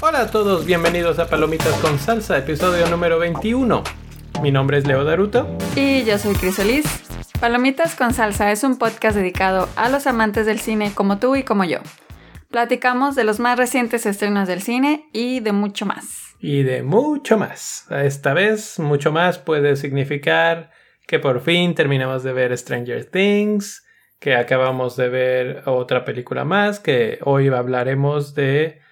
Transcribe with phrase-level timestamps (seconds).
[0.00, 3.82] Hola a todos, bienvenidos a Palomitas con Salsa, episodio número 21.
[4.42, 5.46] Mi nombre es Leo Daruto.
[5.76, 6.86] Y yo soy Crisolis.
[7.40, 11.42] Palomitas con Salsa es un podcast dedicado a los amantes del cine como tú y
[11.42, 11.80] como yo.
[12.50, 16.34] Platicamos de los más recientes estrenos del cine y de mucho más.
[16.40, 17.86] Y de mucho más.
[17.90, 20.70] Esta vez, mucho más puede significar
[21.08, 23.82] que por fin terminamos de ver Stranger Things,
[24.20, 28.82] que acabamos de ver otra película más, que hoy hablaremos de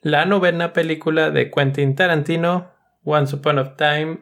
[0.00, 2.72] la novena película de Quentin Tarantino,
[3.04, 4.20] Once Upon a Time.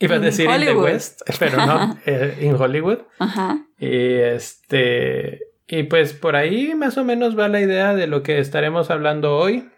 [0.00, 2.98] Iba a decir in the West, pero no, eh, in Hollywood.
[3.20, 3.64] Ajá.
[3.78, 5.42] Y este.
[5.68, 9.36] Y pues por ahí más o menos va la idea de lo que estaremos hablando
[9.36, 9.70] hoy.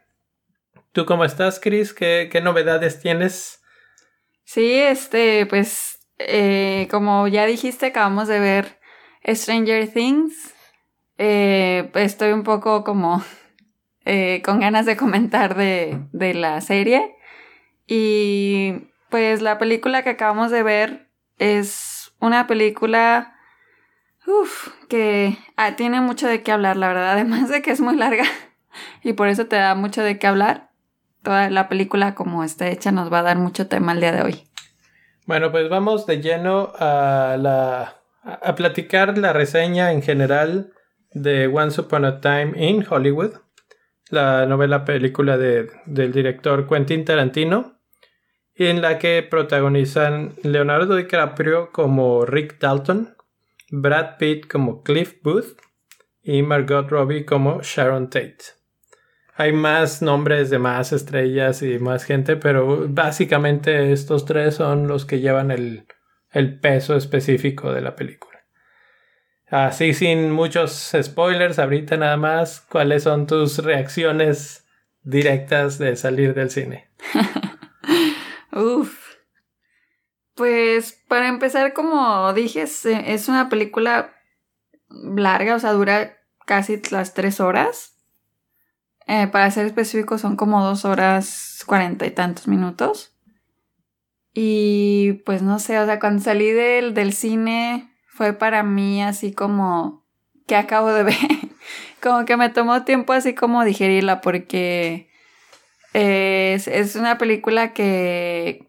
[0.93, 1.93] ¿Tú cómo estás, Chris?
[1.93, 3.61] ¿Qué, qué novedades tienes?
[4.45, 8.79] Sí, este, pues, eh, como ya dijiste, acabamos de ver
[9.27, 10.55] Stranger Things.
[11.19, 13.23] Eh, estoy un poco como
[14.05, 17.17] eh, con ganas de comentar de, de la serie.
[17.87, 23.35] Y pues la película que acabamos de ver es una película
[24.89, 27.11] que ah, tiene mucho de qué hablar, la verdad.
[27.13, 28.25] Además de que es muy larga
[29.03, 30.71] y por eso te da mucho de qué hablar.
[31.23, 34.23] Toda la película como está hecha nos va a dar mucho tema el día de
[34.23, 34.49] hoy.
[35.27, 40.73] Bueno, pues vamos de lleno a la a platicar la reseña en general
[41.13, 43.35] de Once Upon a Time in Hollywood,
[44.11, 47.81] la novela película de, del director Quentin Tarantino,
[48.55, 53.17] en la que protagonizan Leonardo DiCaprio como Rick Dalton,
[53.71, 55.57] Brad Pitt como Cliff Booth
[56.23, 58.64] y Margot Robbie como Sharon Tate.
[59.37, 65.05] Hay más nombres de más estrellas y más gente, pero básicamente estos tres son los
[65.05, 65.87] que llevan el,
[66.31, 68.35] el peso específico de la película.
[69.49, 74.67] Así sin muchos spoilers, ahorita nada más, ¿cuáles son tus reacciones
[75.03, 76.91] directas de salir del cine?
[78.53, 79.05] Uf.
[80.35, 84.15] Pues para empezar, como dije, es, una película
[84.89, 87.94] larga, o sea, dura casi las tres horas.
[89.07, 93.15] Eh, para ser específico, son como dos horas cuarenta y tantos minutos.
[94.33, 99.33] Y pues no sé, o sea, cuando salí del, del cine fue para mí así
[99.33, 100.05] como
[100.47, 101.17] que acabo de ver.
[102.03, 105.09] como que me tomó tiempo así como digerirla porque
[105.93, 108.69] es, es una película que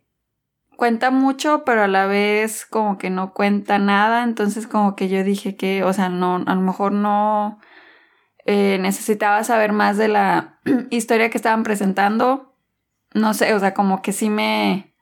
[0.76, 4.24] cuenta mucho, pero a la vez como que no cuenta nada.
[4.24, 7.60] Entonces como que yo dije que, o sea, no, a lo mejor no
[8.46, 10.60] eh, necesitaba saber más de la
[10.92, 12.54] historia que estaban presentando.
[13.14, 14.94] No sé, o sea, como que sí me,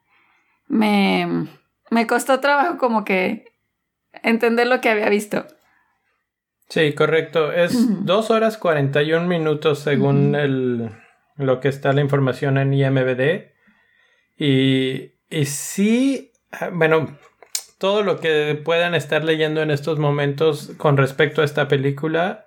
[0.67, 1.47] me,
[1.89, 3.51] me costó trabajo como que
[4.21, 5.45] entender lo que había visto.
[6.69, 7.51] Sí, correcto.
[7.51, 10.89] Es dos horas 41 minutos según el,
[11.35, 13.51] lo que está la información en IMBD.
[14.37, 16.31] Y, y sí,
[16.71, 17.17] bueno,
[17.77, 22.42] todo lo que puedan estar leyendo en estos momentos con respecto a esta película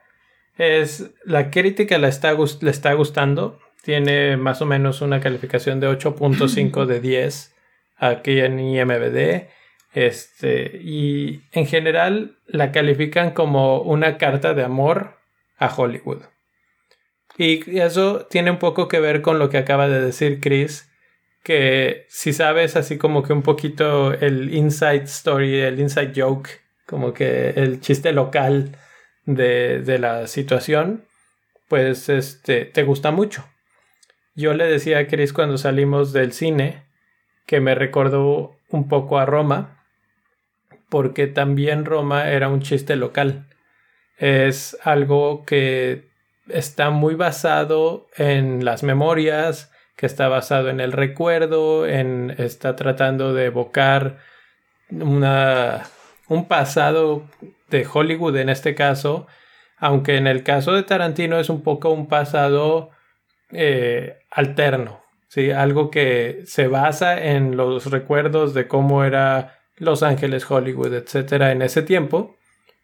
[0.57, 3.59] es la crítica le está, le está gustando.
[3.83, 7.55] Tiene más o menos una calificación de 8.5 de 10
[7.99, 9.49] aquí en IMBD.
[9.93, 15.17] Este, y en general la califican como una carta de amor
[15.59, 16.23] a Hollywood.
[17.39, 20.91] Y eso tiene un poco que ver con lo que acaba de decir Chris,
[21.43, 26.49] que si sabes así como que un poquito el inside story, el inside joke,
[26.87, 28.77] como que el chiste local
[29.27, 31.05] de, de la situación,
[31.69, 33.47] pues este, te gusta mucho.
[34.35, 36.85] Yo le decía a Chris cuando salimos del cine
[37.47, 39.85] que me recordó un poco a Roma,
[40.89, 43.47] porque también Roma era un chiste local.
[44.19, 46.09] Es algo que
[46.49, 53.33] está muy basado en las memorias, que está basado en el recuerdo, en está tratando
[53.33, 54.19] de evocar
[54.91, 55.85] una,
[56.29, 57.25] un pasado
[57.69, 59.27] de Hollywood en este caso,
[59.79, 62.91] aunque en el caso de Tarantino es un poco un pasado
[63.51, 65.51] eh, alterno, ¿sí?
[65.51, 71.63] algo que se basa en los recuerdos de cómo era Los Ángeles, Hollywood, etcétera, en
[71.63, 72.37] ese tiempo,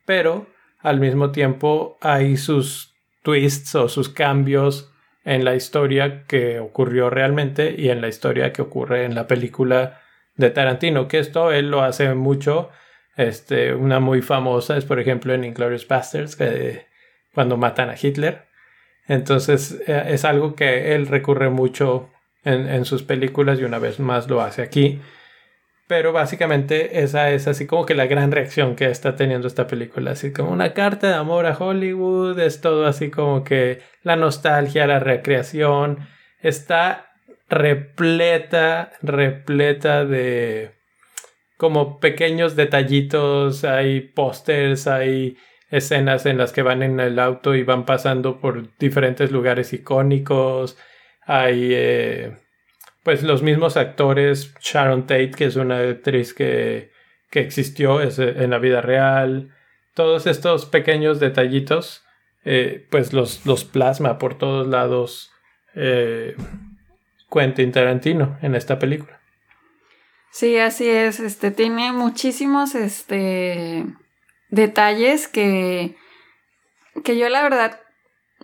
[0.04, 0.46] pero
[0.80, 4.92] al mismo tiempo hay sus twists o sus cambios
[5.24, 10.00] en la historia que ocurrió realmente y en la historia que ocurre en la película
[10.36, 12.70] de Tarantino, que esto él lo hace mucho.
[13.16, 16.86] Este, una muy famosa es, por ejemplo, en Inglorious Bastards, que,
[17.34, 18.46] cuando matan a Hitler.
[19.06, 22.10] Entonces, eh, es algo que él recurre mucho
[22.44, 25.00] en, en sus películas y una vez más lo hace aquí.
[25.88, 30.12] Pero básicamente esa es así como que la gran reacción que está teniendo esta película.
[30.12, 32.38] Así como una carta de amor a Hollywood.
[32.38, 36.08] Es todo así como que la nostalgia, la recreación.
[36.40, 37.12] Está
[37.50, 40.72] repleta, repleta de
[41.62, 43.62] como pequeños detallitos.
[43.62, 45.36] Hay pósters, hay
[45.70, 50.76] escenas en las que van en el auto y van pasando por diferentes lugares icónicos.
[51.24, 52.36] Hay eh,
[53.04, 56.90] pues los mismos actores, Sharon Tate, que es una actriz que,
[57.30, 59.54] que existió en la vida real,
[59.94, 62.02] todos estos pequeños detallitos,
[62.44, 65.30] eh, pues los, los, plasma por todos lados
[65.76, 66.34] eh,
[67.32, 69.21] Quentin Tarantino en esta película.
[70.32, 71.20] Sí, así es.
[71.20, 73.84] Este tiene muchísimos este
[74.48, 75.96] detalles que
[77.04, 77.80] que yo la verdad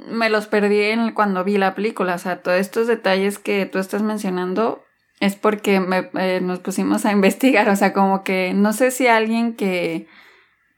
[0.06, 2.14] me los perdí en cuando vi la película.
[2.14, 4.84] O sea, todos estos detalles que tú estás mencionando
[5.18, 7.70] es porque me, eh, nos pusimos a investigar.
[7.70, 10.06] O sea, como que no sé si alguien que,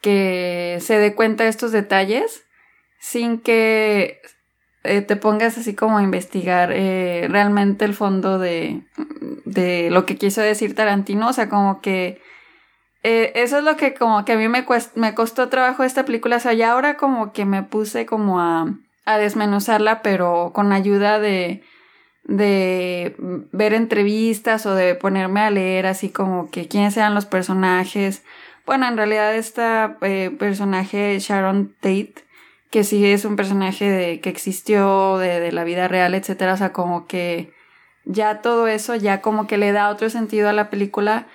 [0.00, 2.44] que se dé cuenta de estos detalles
[3.00, 4.20] sin que
[4.84, 8.82] eh, te pongas así como a investigar eh, realmente el fondo de,
[9.44, 11.28] de lo que quiso decir Tarantino.
[11.28, 12.20] O sea, como que
[13.02, 16.36] eso es lo que como que a mí me, me costó trabajo esta película.
[16.36, 18.66] O sea, ya ahora como que me puse como a
[19.04, 21.62] a desmenuzarla, pero con ayuda de,
[22.24, 23.14] de
[23.52, 28.22] ver entrevistas o de ponerme a leer así como que quiénes eran los personajes.
[28.66, 32.14] Bueno, en realidad esta eh, personaje Sharon Tate,
[32.70, 36.56] que sí es un personaje de, que existió de, de la vida real, etcétera, o
[36.56, 37.52] sea, como que
[38.04, 41.26] ya todo eso ya como que le da otro sentido a la película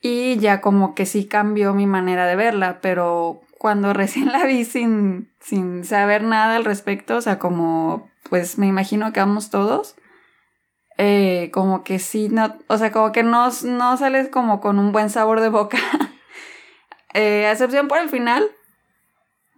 [0.00, 4.64] y ya como que sí cambió mi manera de verla, pero cuando recién la vi
[4.64, 9.96] sin, sin saber nada al respecto, o sea, como pues me imagino que vamos todos,
[10.96, 14.92] eh, como que sí, no, o sea, como que no, no sales como con un
[14.92, 15.78] buen sabor de boca,
[17.14, 18.50] eh, a excepción por el final,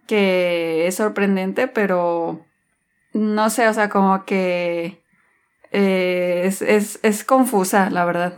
[0.07, 2.45] que es sorprendente, pero
[3.13, 5.03] no sé, o sea, como que
[5.71, 8.33] eh, es, es, es confusa, la verdad.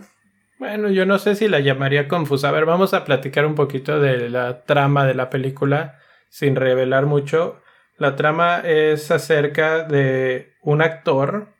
[0.57, 2.49] Bueno, yo no sé si la llamaría confusa.
[2.49, 5.99] A ver, vamos a platicar un poquito de la trama de la película
[6.29, 7.61] sin revelar mucho.
[7.97, 11.53] La trama es acerca de un actor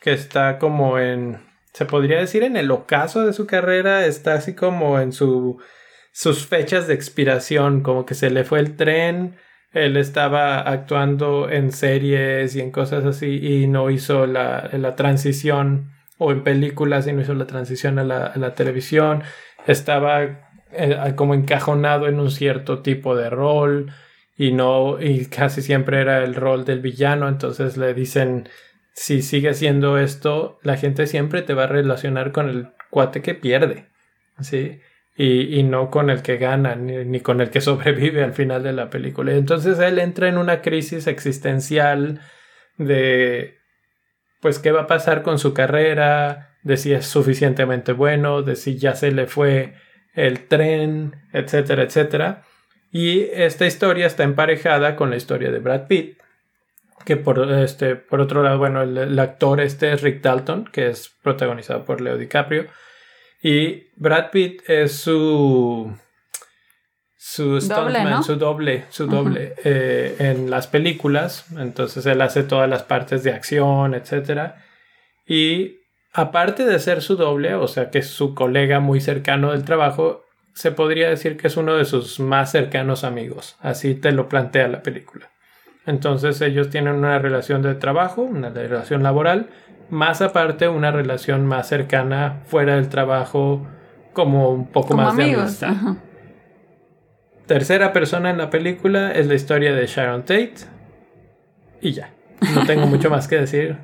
[0.00, 1.40] que está como en,
[1.72, 5.60] se podría decir en el ocaso de su carrera, está así como en su,
[6.12, 9.36] sus fechas de expiración, como que se le fue el tren,
[9.72, 15.92] él estaba actuando en series y en cosas así y no hizo la, la transición
[16.18, 19.22] o en películas y no hizo la transición a la, televisión,
[19.66, 20.22] estaba
[20.72, 23.92] eh, como encajonado en un cierto tipo de rol
[24.36, 28.48] y no y casi siempre era el rol del villano, entonces le dicen
[28.92, 33.34] si sigue haciendo esto, la gente siempre te va a relacionar con el cuate que
[33.34, 33.86] pierde,
[34.40, 34.80] ¿sí?
[35.16, 38.62] Y, y no con el que gana, ni, ni, con el que sobrevive al final
[38.62, 39.32] de la película.
[39.32, 42.20] Entonces él entra en una crisis existencial
[42.78, 43.58] de
[44.40, 48.78] pues qué va a pasar con su carrera, de si es suficientemente bueno, de si
[48.78, 49.74] ya se le fue
[50.14, 52.42] el tren, etcétera, etcétera.
[52.90, 56.18] Y esta historia está emparejada con la historia de Brad Pitt,
[57.04, 61.08] que por, este, por otro lado, bueno, el, actor este es Rick Dalton, que es
[61.22, 62.66] protagonizado por Leo DiCaprio,
[63.42, 65.92] y Brad Pitt es su
[67.16, 71.46] su doble, su doble, su doble eh, en las películas.
[71.56, 74.54] Entonces él hace todas las partes de acción, etc.
[75.26, 75.80] Y
[76.12, 80.24] aparte de ser su doble, o sea que es su colega muy cercano del trabajo,
[80.54, 83.56] se podría decir que es uno de sus más cercanos amigos.
[83.60, 85.30] Así te lo plantea la película.
[85.86, 89.50] Entonces ellos tienen una relación de trabajo, una relación laboral,
[89.90, 93.66] más aparte una relación más cercana fuera del trabajo,
[94.12, 95.76] como un poco más de amistad
[97.50, 100.54] tercera persona en la película es la historia de Sharon Tate.
[101.80, 102.12] Y ya.
[102.54, 103.76] No tengo mucho más que decir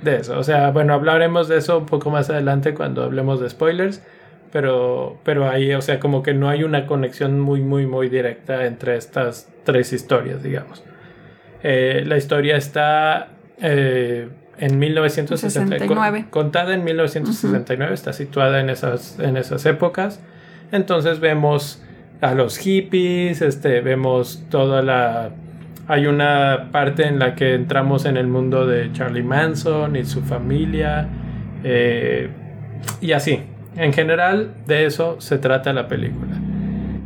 [0.00, 0.36] de eso.
[0.36, 4.02] O sea, bueno, hablaremos de eso un poco más adelante cuando hablemos de spoilers.
[4.50, 8.66] Pero, pero ahí, o sea, como que no hay una conexión muy, muy, muy directa
[8.66, 10.82] entre estas tres historias, digamos.
[11.62, 13.28] Eh, la historia está
[13.60, 14.30] eh,
[14.62, 16.26] en 1969.
[16.30, 20.20] Contada en 1969, está situada en esas, en esas épocas.
[20.70, 21.82] Entonces vemos
[22.20, 25.30] a los hippies, este, vemos toda la...
[25.88, 30.22] Hay una parte en la que entramos en el mundo de Charlie Manson y su
[30.22, 31.08] familia.
[31.64, 32.30] Eh,
[33.00, 33.40] y así.
[33.74, 36.36] En general, de eso se trata la película.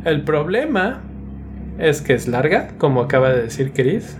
[0.05, 1.01] El problema
[1.79, 4.15] es que es larga, como acaba de decir Chris.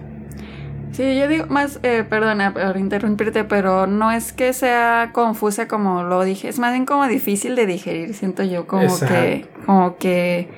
[0.91, 6.03] Sí, yo digo más, eh, perdona por interrumpirte, pero no es que sea confusa como
[6.03, 9.13] lo dije, es más bien como difícil de digerir, siento yo, como Exacto.
[9.13, 10.49] que, como que,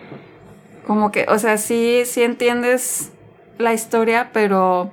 [0.88, 3.12] como que, o sea, sí, sí entiendes
[3.58, 4.92] la historia, pero,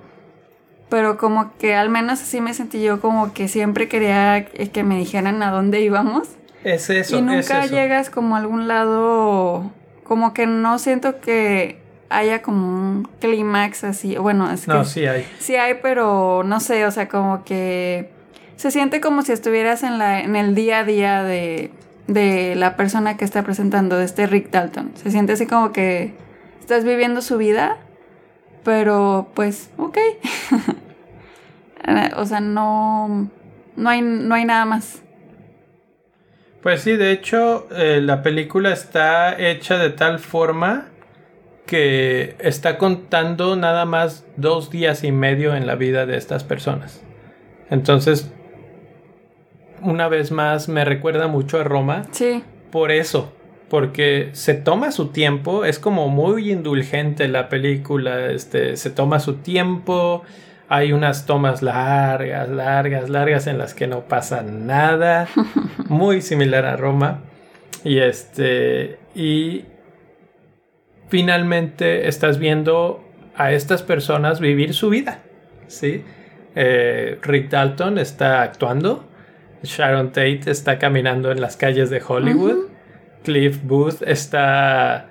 [0.88, 4.98] pero como que al menos así me sentí yo, como que siempre quería que me
[4.98, 6.28] dijeran a dónde íbamos.
[6.64, 7.74] Es eso, y es nunca eso.
[7.74, 9.70] llegas como a algún lado,
[10.02, 15.06] como que no siento que haya como un clímax así, bueno, es que No, sí
[15.06, 15.26] hay.
[15.38, 18.10] sí hay, pero no sé, o sea, como que
[18.56, 21.70] se siente como si estuvieras en, la, en el día a día de,
[22.06, 24.92] de la persona que está presentando, de este Rick Dalton.
[24.94, 26.14] Se siente así como que
[26.60, 27.76] estás viviendo su vida,
[28.64, 29.98] pero pues, ok.
[32.16, 33.28] o sea, no,
[33.76, 35.02] no, hay, no hay nada más.
[36.62, 40.86] Pues sí, de hecho, eh, la película está hecha de tal forma
[41.66, 47.02] que está contando nada más dos días y medio en la vida de estas personas.
[47.70, 48.30] Entonces,
[49.82, 52.04] una vez más, me recuerda mucho a Roma.
[52.12, 53.32] Sí, por eso,
[53.68, 59.34] porque se toma su tiempo, es como muy indulgente la película, este, se toma su
[59.36, 60.22] tiempo,
[60.68, 65.28] hay unas tomas largas, largas, largas en las que no pasa nada,
[65.88, 67.22] muy similar a Roma,
[67.84, 69.64] y este, y
[71.08, 75.20] finalmente estás viendo a estas personas vivir su vida,
[75.66, 76.04] ¿sí?
[76.54, 79.04] Eh, Rick Dalton está actuando,
[79.62, 82.70] Sharon Tate está caminando en las calles de Hollywood.
[83.24, 85.08] Cliff Booth está,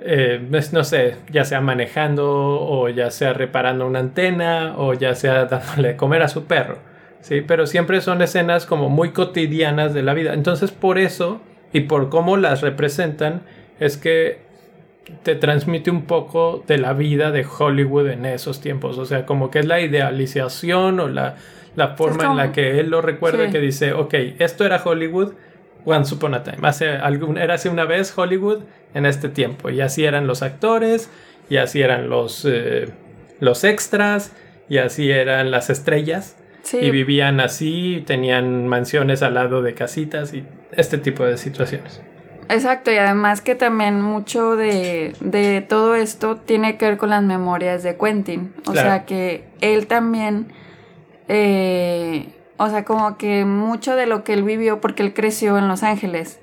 [0.00, 5.14] eh, pues, no sé, ya sea manejando o ya sea reparando una antena o ya
[5.14, 6.78] sea dándole de comer a su perro.
[7.20, 10.34] Sí, pero siempre son escenas como muy cotidianas de la vida.
[10.34, 11.40] Entonces por eso
[11.72, 13.42] y por cómo las representan
[13.78, 14.43] es que
[15.22, 18.98] te transmite un poco de la vida de Hollywood en esos tiempos.
[18.98, 21.36] O sea, como que es la idealización o la,
[21.76, 23.52] la forma en la que él lo recuerda Sí.
[23.52, 25.32] que dice, ok, esto era Hollywood
[25.84, 26.58] once upon a time.
[26.62, 28.60] Hace algún, era hace una vez Hollywood
[28.94, 29.68] en este tiempo.
[29.70, 31.10] Y así eran los actores,
[31.50, 32.88] y así eran los, eh,
[33.40, 34.32] los extras,
[34.68, 36.36] y así eran las estrellas.
[36.62, 36.78] sí.
[36.78, 42.00] Y vivían así, tenían mansiones al lado de casitas y este tipo de situaciones.
[42.48, 47.22] Exacto, y además que también mucho de, de todo esto tiene que ver con las
[47.22, 48.52] memorias de Quentin.
[48.66, 48.88] O Claro.
[48.88, 50.48] sea que él también,
[51.28, 55.68] eh, o sea, como que mucho de lo que él vivió, porque él creció en
[55.68, 56.38] Los Ángeles.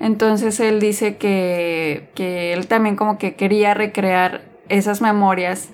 [0.00, 5.68] Entonces él dice que, que él también como que quería recrear esas memorias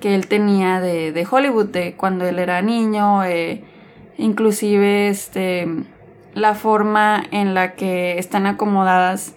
[0.00, 3.64] que él tenía de, de Hollywood, de cuando él era niño, eh,
[4.16, 5.66] inclusive este
[6.38, 9.34] la forma en la que están acomodadas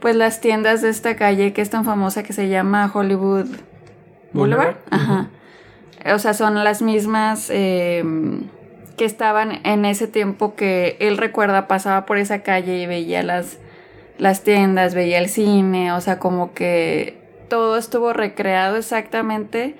[0.00, 3.46] pues las tiendas de esta calle que es tan famosa que se llama Hollywood
[4.32, 4.76] Boulevard.
[4.90, 5.28] Ajá.
[6.14, 8.04] O sea, son las mismas eh,
[8.96, 13.58] que estaban en ese tiempo que él recuerda, pasaba por esa calle y veía las,
[14.18, 17.18] las tiendas, veía el cine, o sea, como que
[17.48, 19.76] todo estuvo recreado exactamente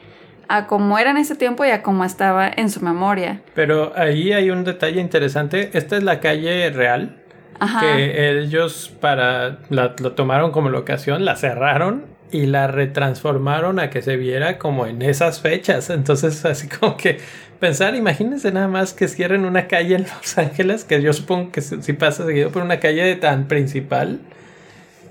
[0.49, 3.41] a como era en ese tiempo y a como estaba en su memoria.
[3.55, 5.71] Pero ahí hay un detalle interesante.
[5.75, 7.17] Esta es la calle real.
[7.61, 7.81] Ajá.
[7.81, 14.01] que ellos para la, lo tomaron como locación, la cerraron y la retransformaron a que
[14.01, 15.91] se viera como en esas fechas.
[15.91, 17.19] Entonces, así como que
[17.59, 21.61] pensar, imagínense nada más que cierren una calle en Los Ángeles, que yo supongo que
[21.61, 24.21] si si pasa seguido por una calle tan principal.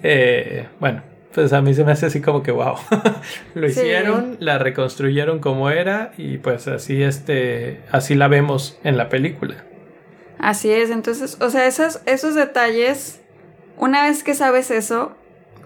[0.04, 1.02] eh, bueno,
[1.34, 2.76] pues a mí se me hace así como que wow.
[3.56, 3.80] Lo Sí.
[3.80, 9.64] hicieron, la reconstruyeron como era y pues así este así la vemos en la película.
[10.40, 13.22] Así es, entonces, o sea, esos, esos detalles,
[13.76, 15.14] una vez que sabes eso,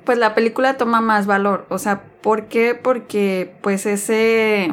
[0.05, 1.65] pues la película toma más valor.
[1.69, 2.73] O sea, ¿por qué?
[2.73, 4.71] Porque pues ese,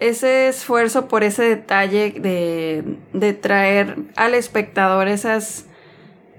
[0.00, 5.64] ese esfuerzo por ese detalle de, de traer al espectador esas,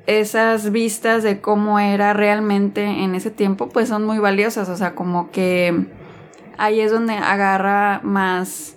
[0.08, 4.70] esas vistas de cómo era realmente en ese tiempo, pues son muy valiosas.
[4.70, 5.86] O sea, como que
[6.58, 8.76] ahí es donde agarra más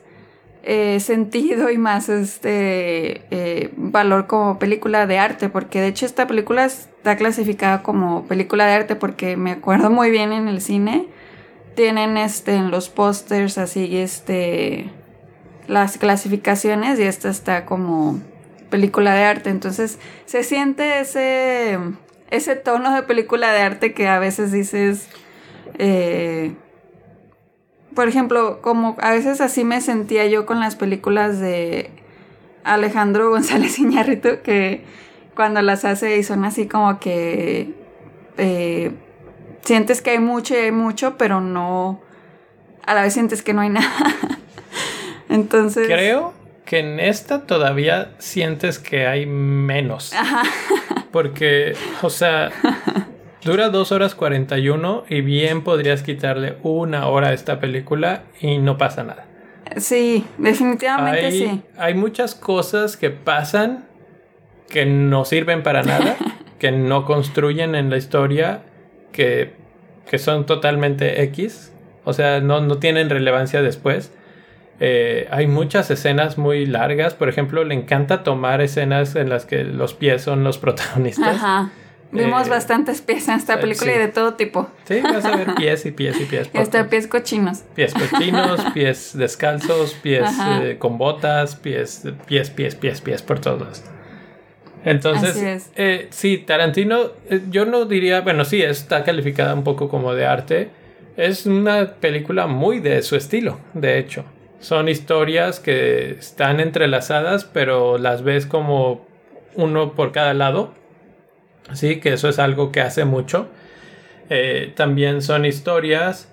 [0.62, 6.26] eh, sentido y más este eh, valor como película de arte, porque de hecho esta
[6.26, 11.06] película está clasificada como película de arte porque me acuerdo muy bien en el cine
[11.74, 14.90] tienen este en los pósters así este
[15.66, 18.20] las clasificaciones y esta está como
[18.74, 21.78] película de arte, entonces se siente ese
[22.32, 25.08] ese tono de película de arte que a veces dices
[25.78, 26.54] eh,
[27.94, 31.88] por ejemplo, como a veces así me sentía yo con las películas de
[32.64, 34.82] Alejandro González Iñárritu, que
[35.36, 37.74] cuando las hace y son así como que
[38.38, 38.90] eh,
[39.62, 42.00] sientes que hay mucho y hay mucho, pero no,
[42.84, 44.16] a la vez sientes que no hay nada.
[45.28, 45.86] Entonces.
[45.86, 50.12] Creo que en esta todavía sientes que hay menos.
[50.12, 50.42] Ajá.
[51.10, 52.50] Porque, o sea,
[53.44, 58.78] dura 2 horas 41 y bien podrías quitarle una hora a esta película y no
[58.78, 59.26] pasa nada.
[59.76, 61.62] Sí, definitivamente sí.
[61.76, 63.86] Hay muchas cosas que pasan
[64.68, 66.16] que no sirven para nada,
[66.58, 68.62] que no construyen en la historia,
[69.12, 69.52] que,
[70.08, 71.72] que son totalmente X,
[72.04, 74.12] o sea, no, no tienen relevancia después.
[74.80, 77.14] Eh, hay muchas escenas muy largas.
[77.14, 81.36] Por ejemplo, le encanta tomar escenas en las que los pies son los protagonistas.
[81.36, 81.70] Ajá.
[82.10, 84.68] Vimos eh, bastantes pies en esta película y de todo tipo.
[84.84, 86.48] Sí, vas a ver pies y pies y pies.
[86.52, 87.64] Y hasta pies cochinos.
[87.74, 93.82] Pies cochinos, pies descalzos, pies eh, con botas, pies, pies, pies, pies, pies por todos.
[94.84, 95.70] Entonces,
[96.10, 97.12] sí, Tarantino,
[97.50, 100.68] yo no diría, bueno, sí, está calificada un poco como de arte.
[101.16, 104.24] Es una película muy de su estilo, de hecho.
[104.64, 109.06] Son historias que están entrelazadas, pero las ves como
[109.56, 110.72] uno por cada lado.
[111.74, 113.48] Sí, que eso es algo que hace mucho.
[114.30, 116.32] Eh, también son historias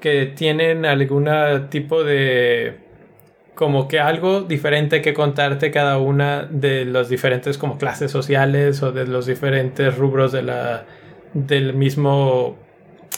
[0.00, 1.28] que tienen algún
[1.68, 2.78] tipo de
[3.54, 8.90] como que algo diferente que contarte cada una de las diferentes como clases sociales o
[8.90, 10.86] de los diferentes rubros de la
[11.34, 12.56] del mismo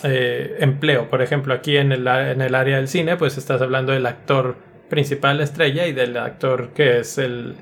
[0.02, 1.08] eh, empleo.
[1.08, 4.56] Por ejemplo, aquí en el, en el área del cine, pues estás hablando del actor
[4.88, 7.56] principal estrella y del actor que es el,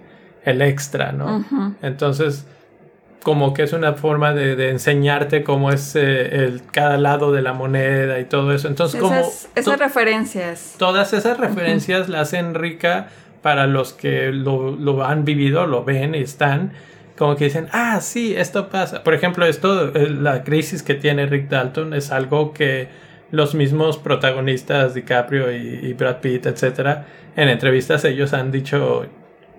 [0.44, 1.44] el extra, ¿no?
[1.82, 2.46] Entonces,
[3.22, 7.42] como que es una forma de, de enseñarte cómo es eh, el, cada lado de
[7.42, 8.68] la moneda y todo eso.
[8.68, 9.20] Entonces, como...
[9.56, 10.76] Esas referencias.
[10.78, 13.08] Todas esas referencias la hacen rica
[13.42, 16.72] para los que lo, lo han vivido, lo ven y están
[17.16, 19.02] como que dicen, ah, sí, esto pasa.
[19.02, 22.88] Por ejemplo, esto, eh, la crisis que tiene Rick Dalton es algo que
[23.30, 29.06] los mismos protagonistas, DiCaprio y, Brad Pitt, etcétera, en entrevistas ellos han dicho,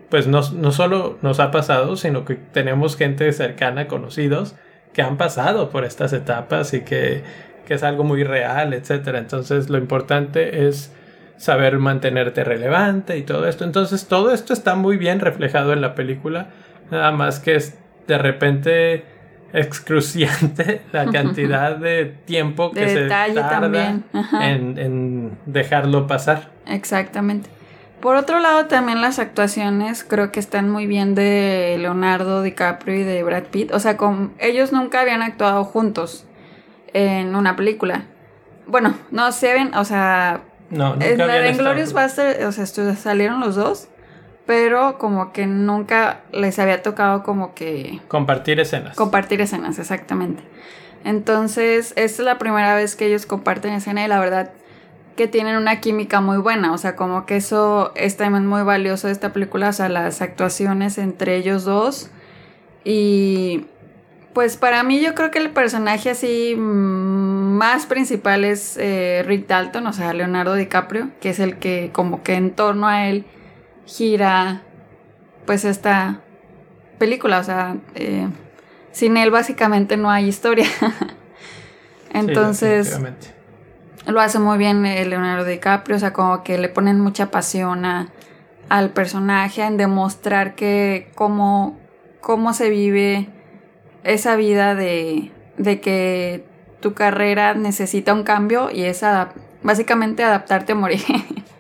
[0.09, 4.55] pues no, no solo nos ha pasado, sino que tenemos gente cercana, conocidos,
[4.93, 7.23] que han pasado por estas etapas y que,
[7.65, 9.19] que es algo muy real, etcétera.
[9.19, 10.93] Entonces, lo importante es
[11.37, 13.63] saber mantenerte relevante y todo esto.
[13.63, 16.49] Entonces, todo esto está muy bien reflejado en la película
[16.91, 19.05] Nada más que es de repente
[19.53, 23.99] excruciante la cantidad de tiempo que se tarda
[24.41, 26.51] en, en, dejarlo pasar.
[26.65, 27.49] Exactamente.
[27.99, 33.03] Por otro lado, también las actuaciones creo que están muy bien de Leonardo DiCaprio y
[33.03, 33.71] de Brad Pitt.
[33.73, 36.25] O sea, con, ellos nunca habían actuado juntos
[36.93, 38.03] en una película.
[38.67, 43.39] Bueno, no se ven, o sea, no, nunca en de Glorious Buster, o sea, salieron
[43.39, 43.87] los dos
[44.47, 47.99] pero como que nunca les había tocado como que...
[48.07, 48.95] Compartir escenas.
[48.95, 50.41] Compartir escenas, exactamente.
[51.03, 54.51] Entonces, esta es la primera vez que ellos comparten escena y la verdad
[55.17, 59.07] que tienen una química muy buena, o sea, como que eso es también muy valioso
[59.07, 62.09] de esta película, o sea, las actuaciones entre ellos dos.
[62.85, 63.65] Y
[64.33, 69.87] pues para mí yo creo que el personaje así más principal es eh, Rick Dalton,
[69.87, 73.25] o sea, Leonardo DiCaprio, que es el que como que en torno a él
[73.87, 74.61] gira
[75.45, 76.19] pues esta
[76.99, 78.27] película, o sea, eh,
[78.91, 80.67] sin él básicamente no hay historia.
[82.13, 82.99] Entonces,
[84.05, 87.85] lo hace muy bien eh, Leonardo DiCaprio, o sea, como que le ponen mucha pasión
[88.69, 91.79] al personaje, en demostrar que cómo,
[92.19, 93.29] cómo se vive
[94.03, 96.45] esa vida de, de que
[96.81, 99.03] tu carrera necesita un cambio y es
[99.63, 101.01] básicamente adaptarte a morir.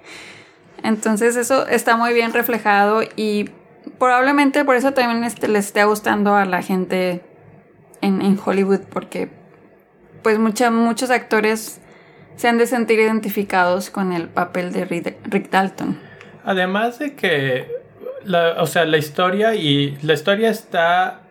[0.83, 3.49] Entonces eso está muy bien reflejado y
[3.97, 7.21] probablemente por eso también este, les esté gustando a la gente
[8.01, 9.29] en, Hollywood porque
[10.21, 11.81] pues muchos actores
[12.35, 15.99] se han de sentir identificados con el papel de Rick Dalton.
[16.43, 17.67] Además de que,
[18.23, 21.21] la, o sea, la historia y la historia está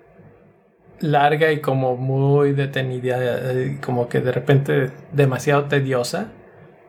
[1.00, 6.28] larga y como muy detenida, eh, como que de repente demasiado tediosa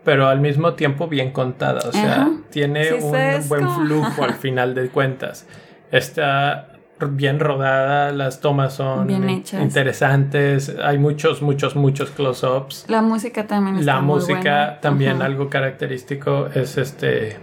[0.07, 1.81] pero al mismo tiempo bien contada.
[1.85, 3.11] O sea, tiene un
[3.49, 5.45] buen flujo al final de cuentas.
[5.91, 6.69] Está
[7.09, 12.85] bien rodada, las tomas son interesantes, hay muchos, muchos, muchos close-ups.
[12.87, 17.35] La música también está La música también algo característico es este...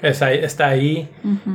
[0.00, 1.10] Es ahí, está ahí.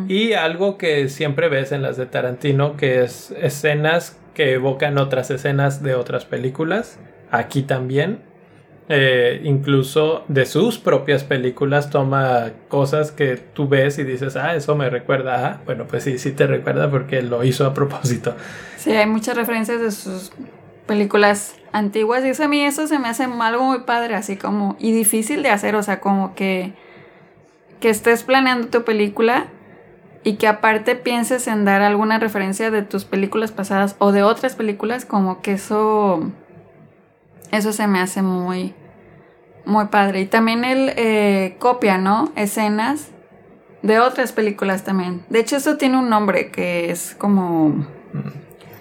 [0.07, 5.31] Y algo que siempre ves en las de Tarantino, que es escenas que evocan otras
[5.31, 6.99] escenas de otras películas.
[7.31, 8.29] Aquí también
[8.93, 14.75] eh, incluso de sus propias películas toma cosas que tú ves y dices, ah, eso
[14.75, 15.61] me recuerda.
[15.65, 18.35] Bueno, pues sí, sí te recuerda porque lo hizo a propósito.
[18.77, 20.31] Sí, hay muchas referencias de sus
[20.85, 24.75] películas antiguas y eso a mí eso se me hace algo muy padre, así como...
[24.77, 26.73] y difícil de hacer, o sea, como que
[27.81, 29.47] que estés planeando tu película
[30.23, 34.55] y que aparte pienses en dar alguna referencia de tus películas pasadas o de otras
[34.55, 36.31] películas, como que eso,
[37.51, 38.73] eso se me hace muy,
[39.65, 40.21] muy padre.
[40.21, 42.31] Y también él eh, copia, ¿no?
[42.35, 43.09] Escenas
[43.81, 45.23] de otras películas también.
[45.29, 47.87] De hecho, eso tiene un nombre que es como...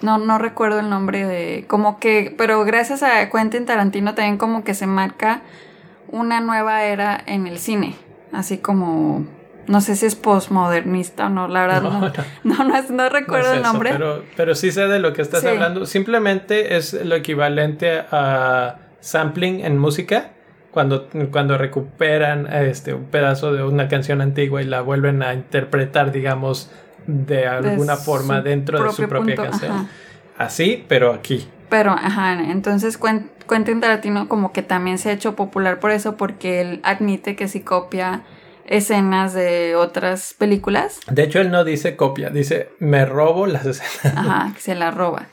[0.01, 1.65] No, no recuerdo el nombre de...
[1.67, 2.33] Como que...
[2.37, 5.41] Pero gracias a Quentin Tarantino también como que se marca
[6.07, 7.95] una nueva era en el cine.
[8.31, 9.25] Así como
[9.67, 11.99] no sé si es postmodernista o no, la verdad no.
[12.43, 13.91] No, no, no, recuerdo el nombre.
[13.91, 15.85] Pero, pero sí sé de lo que estás hablando.
[15.85, 20.31] Simplemente es lo equivalente a sampling en música.
[20.71, 26.11] Cuando, cuando recuperan este, un pedazo de una canción antigua y la vuelven a interpretar,
[26.11, 26.71] digamos,
[27.07, 29.89] de alguna forma dentro de su propia canción.
[30.37, 31.47] Así, pero aquí.
[31.69, 32.99] Pero, ajá, entonces
[33.47, 37.47] Quentin Tarantino como que también se ha hecho popular por eso, porque él admite que
[37.47, 38.23] si copia
[38.65, 40.99] escenas de otras películas.
[41.07, 44.17] De hecho, él no dice copia, dice me robo las escenas.
[44.17, 45.27] Ajá, que se las roba.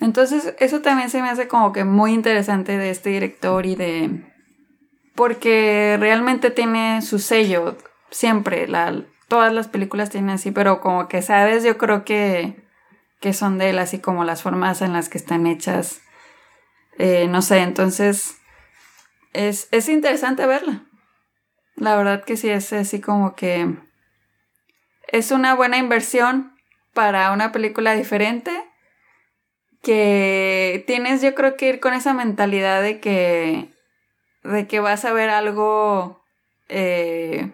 [0.00, 4.10] Entonces, eso también se me hace como que muy interesante de este director y de...
[5.14, 7.76] Porque realmente tiene su sello,
[8.10, 8.66] siempre,
[9.28, 12.62] todas las películas tienen así, pero como que sabes, yo creo que,
[13.20, 16.00] que son de él, así como las formas en las que están hechas.
[16.98, 18.36] Eh, no sé, entonces
[19.32, 20.84] es, es interesante verla.
[21.76, 23.74] La verdad que sí es así como que
[25.08, 26.54] es una buena inversión
[26.92, 28.52] para una película diferente
[29.82, 33.71] que tienes yo creo que ir con esa mentalidad de que
[34.44, 36.22] de que vas a ver algo
[36.68, 37.52] eh,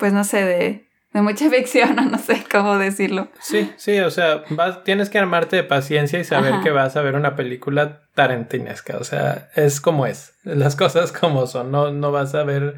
[0.00, 3.28] pues no sé de, de mucha ficción o no sé cómo decirlo.
[3.40, 7.02] Sí, sí, o sea, vas, tienes que armarte de paciencia y saber que vas a
[7.02, 12.12] ver una película tarantinesca, o sea, es como es, las cosas como son, no, no
[12.12, 12.76] vas a ver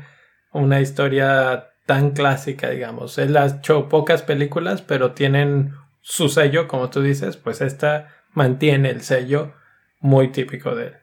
[0.52, 3.18] una historia tan clásica, digamos.
[3.18, 8.90] Él ha hecho pocas películas, pero tienen su sello, como tú dices, pues esta mantiene
[8.90, 9.54] el sello
[9.98, 11.01] muy típico de él.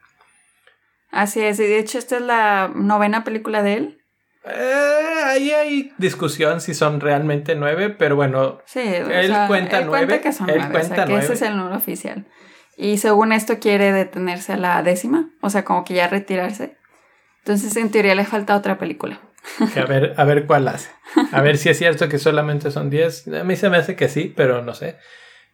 [1.10, 3.98] Así es, y de hecho esta es la novena película de él.
[4.44, 10.20] Eh, ahí hay discusión si son realmente nueve, pero bueno, sí, él cuenta nueve.
[10.20, 12.26] que son nueve, ese es el número oficial.
[12.76, 16.78] Y según esto quiere detenerse a la décima, o sea, como que ya retirarse.
[17.40, 19.20] Entonces en teoría le falta otra película
[19.76, 20.90] a ver, a ver cuál hace.
[21.32, 23.28] A ver si es cierto que solamente son 10.
[23.28, 24.96] A mí se me hace que sí, pero no sé.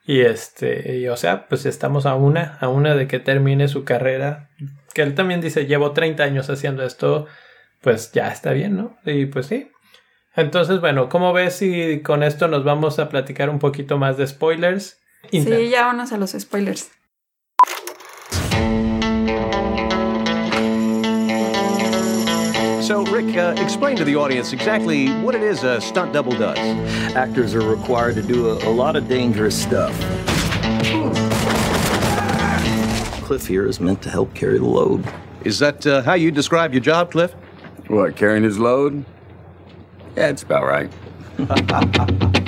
[0.04, 3.84] Y este, y, o sea, pues estamos a una, a una de que termine su
[3.84, 4.50] carrera.
[4.96, 7.26] Que él también dice, llevo 30 años haciendo esto,
[7.82, 8.96] pues ya está bien, ¿no?
[9.04, 9.70] Y pues sí.
[10.34, 14.26] Entonces, bueno, ¿cómo ves si con esto nos vamos a platicar un poquito más de
[14.26, 14.98] spoilers?
[15.30, 16.90] Sí, ya vámonos a los spoilers.
[22.80, 26.56] So, Rick, uh, explain to the audience exactly what it is a stunt double does.
[27.14, 29.92] Actors are required to do a, a lot of dangerous stuff.
[33.26, 35.04] Cliff here is meant to help carry the load.
[35.42, 37.32] Is that uh, how you describe your job, Cliff?
[37.88, 39.04] What, carrying his load?
[40.16, 40.92] Yeah, it's about right.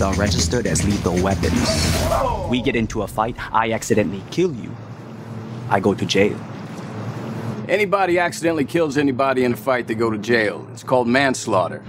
[0.00, 2.48] hands are registered as lethal weapons.
[2.48, 4.74] We get into a fight, I accidentally kill you.
[5.68, 6.38] I go to jail.
[7.68, 10.66] Anybody accidentally kills anybody in a fight, they go to jail.
[10.72, 11.82] It's called manslaughter.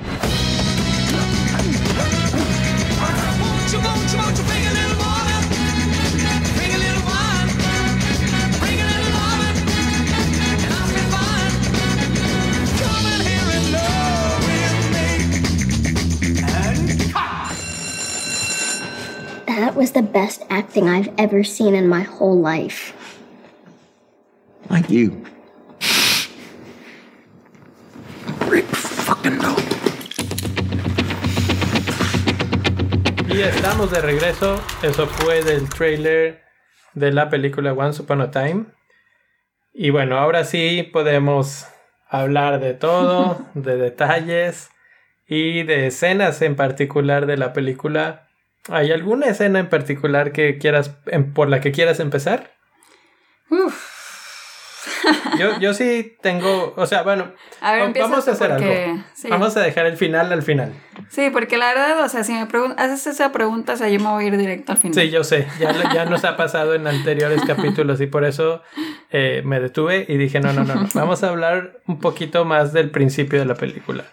[19.82, 22.94] Was the best acting I've ever seen in my whole life.
[24.70, 25.24] Like you.
[28.48, 29.56] Rick fucking no.
[33.28, 34.62] Y estamos de regreso.
[34.84, 36.44] Eso fue del trailer
[36.94, 38.65] de la película Once Upon a Time.
[39.74, 41.65] Y bueno, ahora sí podemos
[42.08, 44.70] hablar de todo, de detalles
[45.26, 48.28] y de escenas en particular de la película
[48.69, 50.97] ¿Hay alguna escena en particular que quieras,
[51.34, 52.52] por la que quieras empezar?
[53.50, 54.02] Uf.
[55.39, 59.04] yo, yo sí tengo, o sea, bueno, vamos a hacer algo.
[59.30, 60.74] Vamos a dejar el final al final.
[61.10, 62.47] Sí, porque la verdad, o sea, si me
[62.78, 64.95] haces esa pregunta, o sea, yo me voy a ir directo al final.
[64.95, 68.62] Sí, yo sé, ya, ya nos ha pasado en anteriores capítulos y por eso
[69.10, 72.74] eh, me detuve y dije, no, no, no, no, vamos a hablar un poquito más
[72.74, 74.06] del principio de la película.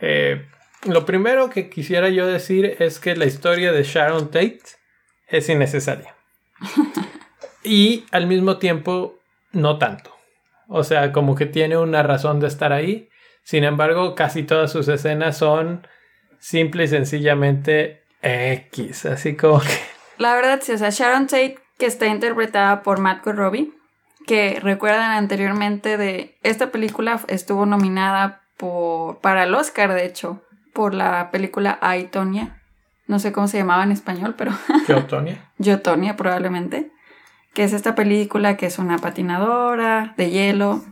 [0.00, 0.46] Eh,
[0.86, 4.60] lo primero que quisiera yo decir es que la historia de Sharon Tate
[5.28, 6.14] es innecesaria.
[7.64, 9.18] y al mismo tiempo,
[9.52, 10.14] no tanto.
[10.68, 13.08] O sea, como que tiene una razón de estar ahí.
[13.42, 15.86] Sin embargo, casi todas sus escenas son
[16.38, 19.06] simple y sencillamente X.
[19.06, 19.78] Así como que.
[20.18, 23.72] La verdad, sí, o sea, Sharon Tate, que está interpretada por Matt Robbie,
[24.26, 30.42] que recuerdan anteriormente de esta película, estuvo nominada por, para el Oscar, de hecho,
[30.76, 32.60] por la película Ay, Tonya.
[33.06, 34.52] No sé cómo se llamaba en español, pero.
[34.88, 35.38] Yo, Tonya.
[35.56, 36.92] Yo, Tonya, probablemente.
[37.54, 40.84] Que es esta película que es una patinadora de hielo.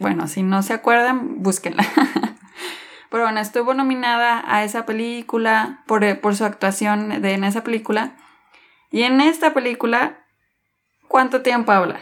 [0.00, 1.84] Bueno, si no se acuerdan, búsquenla.
[3.10, 8.16] Pero bueno, estuvo nominada a esa película por, por su actuación de, en esa película.
[8.90, 10.24] Y en esta película,
[11.06, 12.00] ¿cuánto tiempo habla?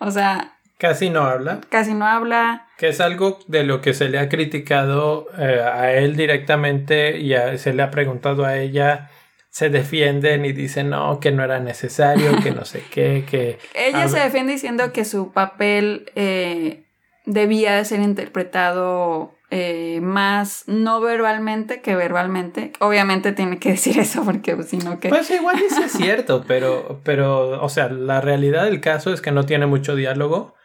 [0.00, 0.53] O sea...
[0.78, 1.60] Casi no habla.
[1.68, 2.66] Casi no habla.
[2.78, 7.34] Que es algo de lo que se le ha criticado eh, a él directamente y
[7.58, 9.10] se le ha preguntado a ella
[9.54, 13.60] se defienden y dicen no, que no era necesario, que no sé qué, que...
[13.72, 16.88] Ella se defiende diciendo que su papel eh,
[17.24, 22.72] debía de ser interpretado eh, más no verbalmente que verbalmente.
[22.80, 25.08] Obviamente tiene que decir eso porque pues, si no que...
[25.08, 29.46] Pues igual es cierto, pero, pero, o sea, la realidad del caso es que no
[29.46, 30.56] tiene mucho diálogo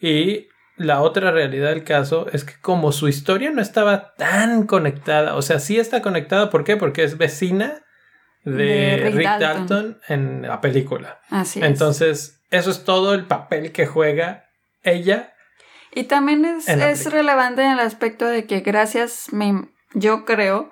[0.00, 5.34] y la otra realidad del caso es que como su historia no estaba tan conectada,
[5.34, 6.76] o sea, sí está conectada, ¿por qué?
[6.76, 7.82] Porque es vecina
[8.44, 9.98] de, Rick, Dalton.
[10.08, 11.20] en la película.
[11.30, 14.44] Así Entonces, eso es todo el papel que juega
[14.82, 15.32] ella
[15.96, 20.70] y también es, es relevante en el aspecto de que gracias, me, yo creo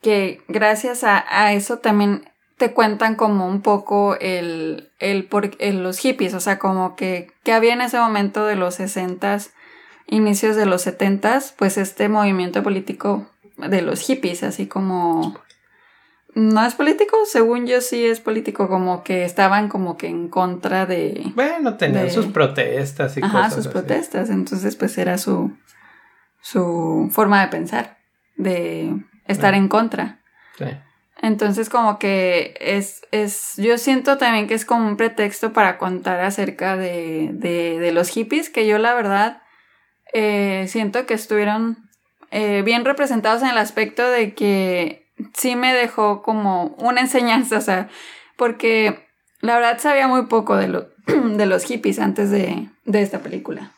[0.00, 2.31] que gracias a, eso también
[2.62, 7.52] te cuentan como un poco el, el, por, los hippies, o sea, como que, que
[7.52, 9.50] había en ese momento de los 60s,
[10.06, 15.34] inicios de los 70s, pues este movimiento político de los hippies, así como
[16.36, 20.86] no es político, según yo sí es político, como que estaban como que en contra
[20.86, 21.32] de...
[21.34, 25.50] Bueno, tenían sus protestas y Ajá, sus protestas, entonces pues era su,
[26.40, 27.98] su forma de pensar,
[28.36, 30.20] de estar en contra.
[30.56, 30.66] Sí.
[31.22, 36.20] Entonces como que es, es, yo siento también que es como un pretexto para contar
[36.20, 39.42] acerca de, de, de los hippies, que yo la verdad
[40.12, 41.88] eh, siento que estuvieron
[42.30, 47.60] eh, bien representados en el aspecto de que sí me dejó como una enseñanza, o
[47.60, 47.88] sea,
[48.36, 49.06] porque
[49.40, 53.72] la verdad sabía muy poco de, lo, de los hippies antes de, esta película.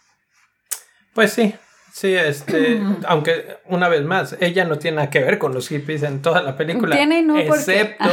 [1.14, 1.54] Pues sí,
[1.94, 6.02] sí, este, aunque una vez más, ella no tiene nada que ver con los hippies
[6.02, 6.96] en toda la película.
[6.96, 8.09] Tiene no excepto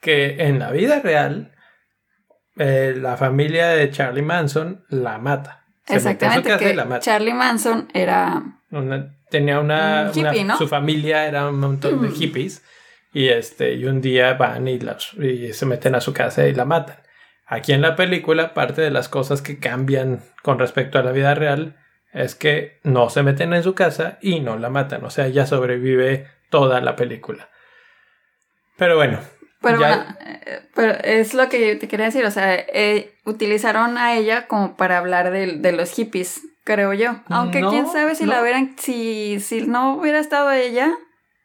[0.00, 1.54] que en la vida real
[2.56, 5.64] eh, la familia de Charlie Manson la mata.
[5.86, 8.42] Exactamente, que Charlie Manson era
[9.30, 10.12] tenía una,
[10.58, 12.62] su familia era un montón de hippies
[13.14, 14.78] y este y un día van y,
[15.22, 16.96] y se meten a su casa y la matan.
[17.46, 21.34] Aquí en la película parte de las cosas que cambian con respecto a la vida
[21.34, 21.76] real
[22.12, 25.46] es que no se meten en su casa y no la matan, o sea, ella
[25.46, 27.48] sobrevive toda la película.
[28.76, 29.18] Pero bueno,
[29.60, 34.46] pero eh, pero es lo que te quería decir, o sea, eh, utilizaron a ella
[34.46, 37.20] como para hablar de, de, los hippies, creo yo.
[37.26, 40.92] Aunque quién sabe si la hubieran, si, si no hubiera estado ella.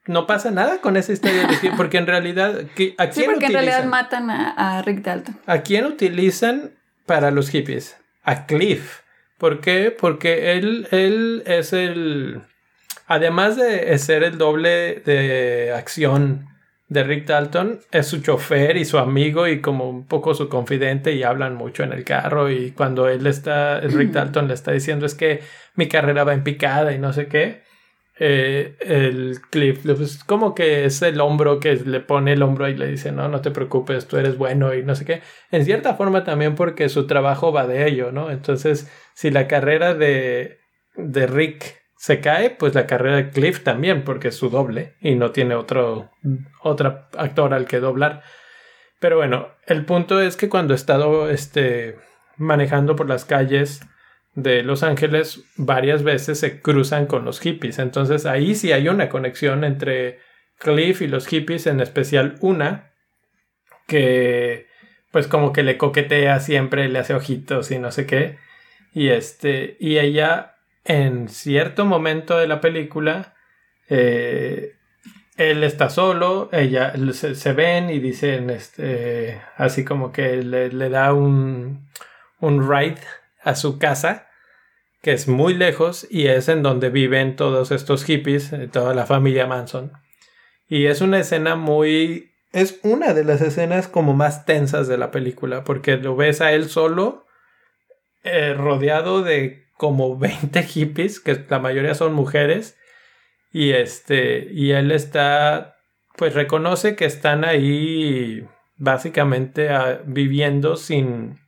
[0.05, 3.53] No pasa nada con esa historia de porque en realidad, ¿a quién Sí, porque en
[3.53, 5.39] realidad matan a, a, Rick Dalton.
[5.47, 6.71] ¿A quién utilizan
[7.05, 7.97] para los hippies?
[8.23, 9.02] A Cliff.
[9.43, 9.91] ¿Por qué?
[9.91, 12.43] Porque él, él es el...
[13.07, 16.47] Además de ser el doble de acción
[16.87, 21.11] de Rick Dalton es su chofer y su amigo y como un poco su confidente
[21.11, 25.05] y hablan mucho en el carro y cuando él está, Rick Dalton le está diciendo
[25.05, 25.41] es que
[25.75, 27.63] mi carrera va en picada y no sé qué,
[28.19, 32.77] eh, el Cliff pues, como que es el hombro que le pone el hombro y
[32.77, 35.95] le dice no, no te preocupes, tú eres bueno y no sé qué, en cierta
[35.95, 38.29] forma también porque su trabajo va de ello, ¿no?
[38.29, 40.59] Entonces, si la carrera de,
[40.95, 45.15] de Rick se cae, pues la carrera de Cliff también, porque es su doble y
[45.15, 46.11] no tiene otro,
[46.61, 48.23] otro actor al que doblar.
[48.99, 51.97] Pero bueno, el punto es que cuando he estado este,
[52.37, 53.81] manejando por las calles
[54.35, 57.79] de Los Ángeles, varias veces se cruzan con los hippies.
[57.79, 60.19] Entonces ahí sí hay una conexión entre
[60.57, 62.91] Cliff y los hippies, en especial una
[63.87, 64.67] que
[65.11, 68.37] pues como que le coquetea siempre, le hace ojitos y no sé qué.
[68.93, 70.53] Y este, y ella
[70.85, 73.35] en cierto momento de la película,
[73.89, 74.73] eh,
[75.37, 81.87] él está solo, ella se, ven y dicen, este, así como que le, da un,
[82.39, 83.01] un ride
[83.41, 84.27] a su casa,
[85.01, 89.05] que es muy lejos y es en donde viven todos estos hippies, eh, toda la
[89.05, 89.91] familia Manson.
[90.67, 92.31] Y es una escena muy...
[92.51, 96.51] Es una de las escenas como más tensas de la película, porque lo ves a
[96.53, 97.25] él solo,
[98.23, 102.77] eh, rodeado de como 20 hippies, que la mayoría son mujeres,
[103.51, 105.75] y este, y él está,
[106.17, 111.39] pues reconoce que están ahí básicamente ah, viviendo sin,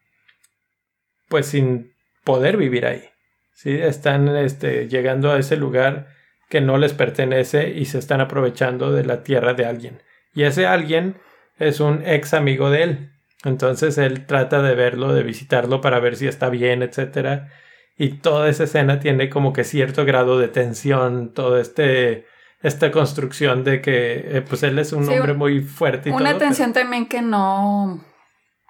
[1.27, 3.03] pues sin poder vivir ahí.
[3.53, 3.71] ¿sí?
[3.71, 6.07] Están este, llegando a ese lugar
[6.49, 10.03] que no les pertenece y se están aprovechando de la tierra de alguien.
[10.33, 11.17] Y ese alguien
[11.57, 13.14] es un ex amigo de él.
[13.43, 17.43] Entonces él trata de verlo, de visitarlo para ver si está bien, etc.
[17.97, 22.25] Y toda esa escena tiene como que cierto grado de tensión, toda este,
[22.61, 26.09] esta construcción de que eh, pues él es un hombre muy fuerte.
[26.09, 28.01] Y una tensión también que no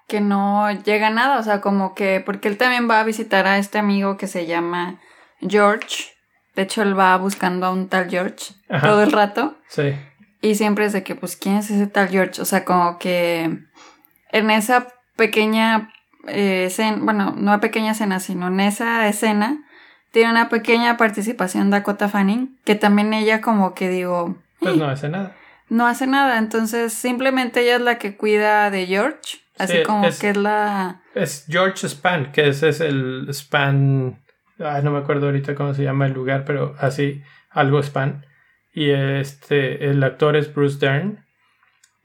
[0.06, 3.46] que no llega a nada, o sea, como que, porque él también va a visitar
[3.46, 5.00] a este amigo que se llama
[5.40, 6.12] George.
[6.54, 9.58] De hecho, él va buscando a un tal George todo el rato.
[9.68, 9.94] Sí.
[10.40, 12.40] Y siempre es de que, pues, ¿quién es ese tal George?
[12.40, 13.58] O sea, como que
[14.36, 15.92] en esa pequeña
[16.28, 19.64] eh, escena, bueno, no pequeña escena, sino en esa escena,
[20.12, 24.36] tiene una pequeña participación Dakota Fanning, que también ella como que digo...
[24.60, 25.36] Pues no hace nada.
[25.68, 30.30] No hace nada, entonces simplemente ella es la que cuida de George Así como que
[30.30, 31.00] es la...
[31.14, 34.22] Es George Span, que ese es el Span...
[34.58, 38.26] no me acuerdo ahorita cómo se llama el lugar, pero así, algo Span.
[38.72, 41.25] Y este, el actor es Bruce Dern.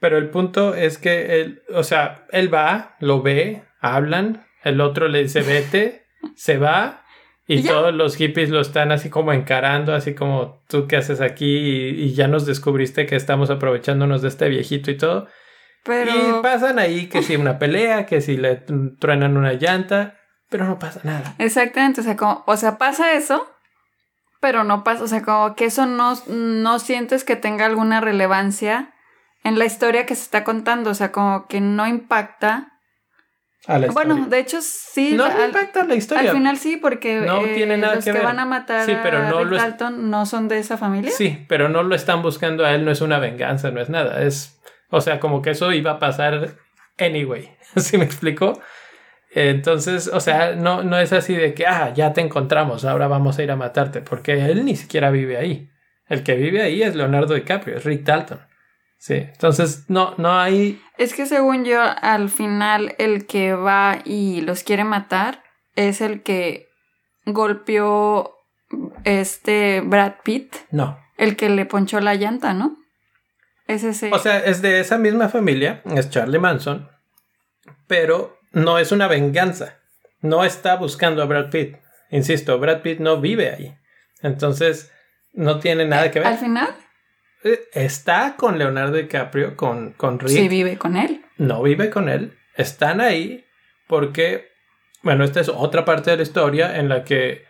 [0.02, 5.06] Pero el punto es que él, o sea, él va, lo ve, hablan, el otro
[5.06, 7.04] le dice vete, se va
[7.46, 11.46] y, todos los hippies lo están así como encarando, así como tú qué haces aquí
[11.46, 15.28] y, ya nos descubriste que estamos aprovechándonos de este viejito y todo.
[15.86, 20.18] Y pasan ahí que si una pelea, que si le truenan una llanta,
[20.50, 21.36] pero no pasa nada.
[21.38, 23.48] Exactamente, o sea, como, o sea, pasa eso,
[24.40, 28.91] pero no pasa, o sea, como que eso no, no sientes que tenga alguna relevancia
[29.44, 32.68] en la historia que se está contando, o sea, como que no impacta.
[33.66, 35.14] A la bueno, de hecho sí.
[35.14, 36.30] No, impacta la historia.
[36.30, 38.96] Al final sí, porque no eh, tiene nada los que, que van a matar sí,
[39.02, 41.12] pero a no Rick lo Dalton no son de esa familia.
[41.12, 44.22] Sí, pero no lo están buscando a él, no es una venganza, no es nada,
[44.22, 44.58] es
[44.92, 46.56] o sea, como que eso iba a pasar
[46.98, 47.48] anyway.
[47.76, 48.60] ¿Sí me explico?
[49.34, 53.38] Entonces, o sea, no, no es así de que, ah, ya te encontramos, ahora vamos
[53.38, 55.70] a ir a matarte, porque él ni siquiera vive ahí.
[56.06, 58.40] El que vive ahí es Leonardo DiCaprio, es Rick Dalton.
[59.02, 60.80] Sí, entonces no, no hay...
[60.96, 65.42] Es que según yo, al final el que va y los quiere matar
[65.74, 66.68] es el que
[67.26, 68.36] golpeó
[69.02, 70.54] este Brad Pitt.
[70.70, 71.00] No.
[71.16, 72.76] El que le ponchó la llanta, ¿no?
[74.12, 76.88] O sea, es de esa misma familia, es Charlie Manson,
[77.88, 79.80] pero no es una venganza.
[80.20, 81.74] No está buscando a Brad Pitt.
[82.12, 83.74] Insisto, Brad Pitt no vive ahí.
[84.20, 84.92] Entonces,
[85.32, 86.28] no tiene nada que ver.
[86.28, 86.68] ¿Al final?
[87.72, 90.30] Está con Leonardo DiCaprio, con, con Rick.
[90.30, 91.24] Sí, vive con él.
[91.38, 92.38] No vive con él.
[92.56, 93.44] Están ahí
[93.88, 94.48] porque,
[95.02, 97.44] bueno, esta es otra parte de la historia en la que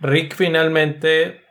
[0.00, 1.42] Rick finalmente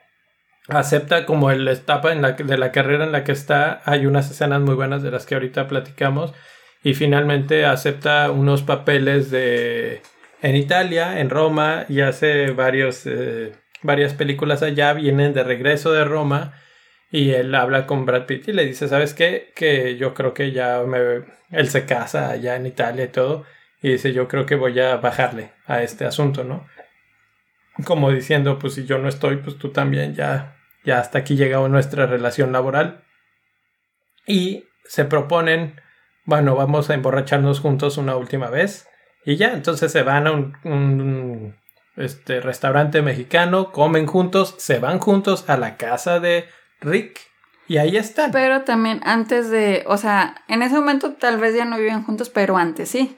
[0.67, 3.81] acepta como el etapa en la, de la carrera en la que está.
[3.85, 6.33] Hay unas escenas muy buenas de las que ahorita platicamos.
[6.83, 10.01] Y finalmente acepta unos papeles de
[10.41, 14.93] en Italia, en Roma, y hace varios, eh, varias películas allá.
[14.93, 16.53] Vienen de regreso de Roma.
[17.15, 19.53] Y él habla con Brad Pitt y le dice, ¿sabes qué?
[19.55, 21.23] Que yo creo que ya me...
[21.49, 23.45] Él se casa allá en Italia y todo.
[23.81, 26.67] Y dice, yo creo que voy a bajarle a este asunto, ¿no?
[27.85, 31.67] Como diciendo, pues si yo no estoy, pues tú también ya ya hasta aquí llegado
[31.67, 33.03] nuestra relación laboral.
[34.27, 35.81] Y se proponen,
[36.25, 38.89] bueno, vamos a emborracharnos juntos una última vez.
[39.25, 41.55] Y ya, entonces se van a un,
[41.95, 46.45] este, restaurante mexicano, comen juntos, se van juntos a la casa de
[46.81, 47.19] Rick.
[47.67, 48.31] Y ahí están.
[48.31, 52.29] Pero también antes de, o sea, en ese momento tal vez ya no viven juntos,
[52.29, 53.15] pero antes sí.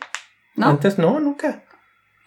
[0.56, 0.70] ¿No?
[0.70, 1.64] Antes no, nunca.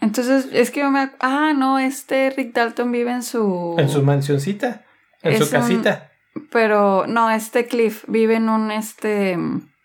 [0.01, 1.11] Entonces, es que yo me...
[1.21, 3.75] Ah, no, este Rick Dalton vive en su...
[3.79, 4.85] En su mansioncita.
[5.23, 6.11] En su casita.
[6.51, 9.37] pero no, este Cliff vive en un este.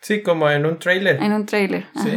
[0.02, 1.22] Sí, como en un trailer.
[1.22, 1.88] En un trailer.
[2.02, 2.16] Sí.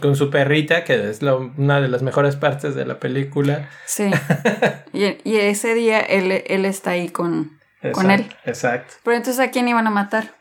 [0.00, 3.68] Con, su perrita, que es una de las mejores partes de la película.
[3.86, 4.10] Sí.
[4.92, 7.59] y, ese día él, él está ahí con,
[7.92, 8.26] con él.
[8.44, 8.94] Exacto.
[9.04, 10.34] Pero entonces, ¿a quién iban a matar?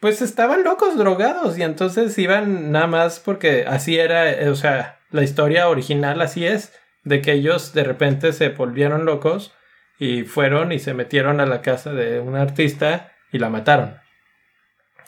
[0.00, 4.98] Pues estaban locos, drogados, y entonces iban nada más porque así era, eh, o sea,
[5.10, 6.72] la historia original así es,
[7.04, 9.54] de que ellos de repente se volvieron locos
[9.98, 13.98] y fueron y se metieron a la casa de un artista y la mataron.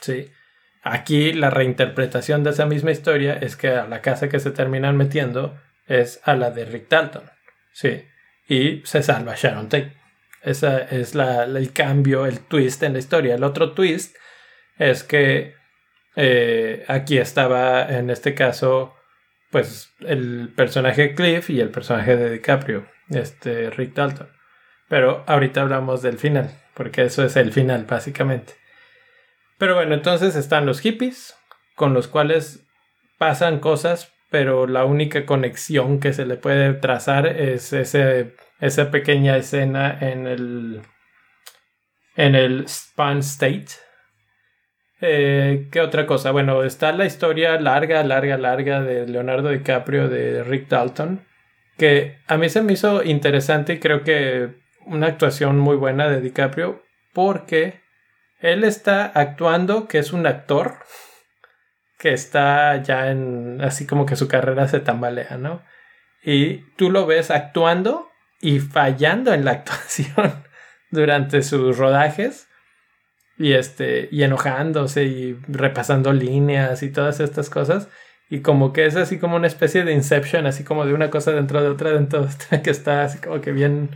[0.00, 0.30] Sí.
[0.82, 4.96] Aquí la reinterpretación de esa misma historia es que a la casa que se terminan
[4.96, 7.30] metiendo es a la de Rick Dalton.
[7.72, 8.06] Sí.
[8.48, 9.92] y se salva Sharon Tate.
[10.46, 13.34] Ese es la, el cambio, el twist en la historia.
[13.34, 14.14] El otro twist
[14.78, 15.56] es que
[16.14, 18.94] eh, aquí estaba, en este caso,
[19.50, 24.30] pues el personaje Cliff y el personaje de DiCaprio, este Rick Dalton.
[24.88, 28.54] Pero ahorita hablamos del final, porque eso es el final, básicamente.
[29.58, 31.34] Pero bueno, entonces están los hippies,
[31.74, 32.68] con los cuales
[33.18, 39.34] pasan cosas, pero la única conexión que se le puede trazar es ese, esa pequeña
[39.38, 40.82] escena en el,
[42.16, 43.68] en el Span State.
[45.00, 46.32] Eh, ¿Qué otra cosa?
[46.32, 51.24] Bueno, está la historia larga, larga, larga de Leonardo DiCaprio, de Rick Dalton,
[51.78, 54.50] que a mí se me hizo interesante y creo que
[54.84, 56.82] una actuación muy buena de DiCaprio,
[57.14, 57.80] porque
[58.40, 60.74] él está actuando que es un actor
[61.98, 65.62] que está ya en, así como que su carrera se tambalea, ¿no?
[66.22, 68.08] Y tú lo ves actuando
[68.40, 70.44] y fallando en la actuación
[70.90, 72.48] durante sus rodajes
[73.38, 77.88] y este y enojándose y repasando líneas y todas estas cosas
[78.30, 81.32] y como que es así como una especie de inception así como de una cosa
[81.32, 83.90] dentro de otra dentro de otra que está así como que bien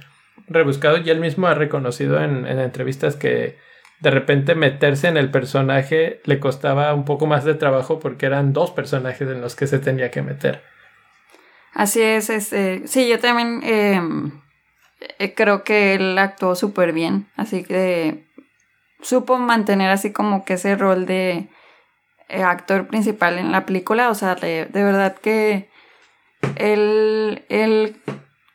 [0.47, 3.57] rebuscado y él mismo ha reconocido en, en entrevistas que
[4.01, 8.53] de repente meterse en el personaje le costaba un poco más de trabajo porque eran
[8.53, 10.63] dos personajes en los que se tenía que meter.
[11.75, 14.41] Así es, este, sí, yo también em,
[15.19, 18.27] eh, creo que él actuó súper bien, así que
[19.03, 21.49] supo mantener así como que ese rol de
[22.29, 25.71] eh, actor principal en la película, o sea, de, de verdad que
[26.57, 28.03] él, él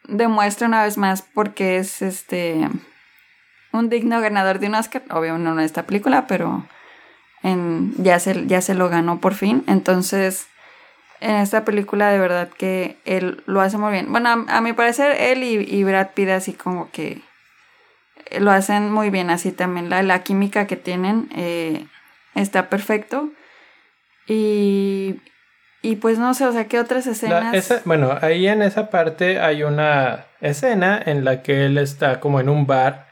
[0.08, 2.68] demuestra una vez más porque es este
[3.76, 6.66] un digno ganador de un Oscar, obvio no en esta película, pero
[7.44, 9.64] en, ya, se, ya se lo ganó por fin.
[9.68, 10.48] Entonces,
[11.22, 14.12] en esta película de verdad que él lo hace muy bien.
[14.12, 17.22] Bueno, a, mi parecer él y, Brad Pitt así como que
[18.40, 21.86] lo hacen muy bien, así también la, la química que tienen eh,
[22.34, 23.30] está perfecto.
[24.28, 25.22] Y,
[25.82, 27.82] y pues no sé, o sea, ¿qué otras escenas?
[27.86, 32.50] bueno, ahí en esa parte hay una escena en la que él está como en
[32.50, 33.05] un bar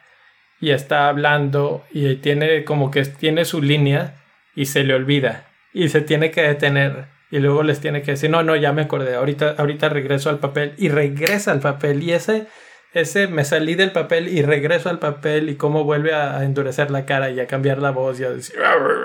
[0.64, 4.24] y está hablando y tiene como que tiene su línea
[4.56, 8.30] y se le olvida y se tiene que detener y luego les tiene que decir,
[8.30, 12.14] no, no, ya me acordé, ahorita, ahorita regreso al papel y regresa al papel y
[12.14, 12.48] ese,
[12.94, 17.06] ese me salí del papel y regreso al papel y cómo vuelve a, endurecer la
[17.06, 18.56] cara y a cambiar la voz y a decir,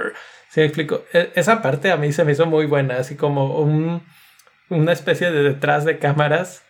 [0.50, 1.06] ¿sí me explico?
[1.12, 4.06] E, esa parte a mí se me hizo muy buena, así como un,
[4.68, 6.62] una especie de detrás de cámaras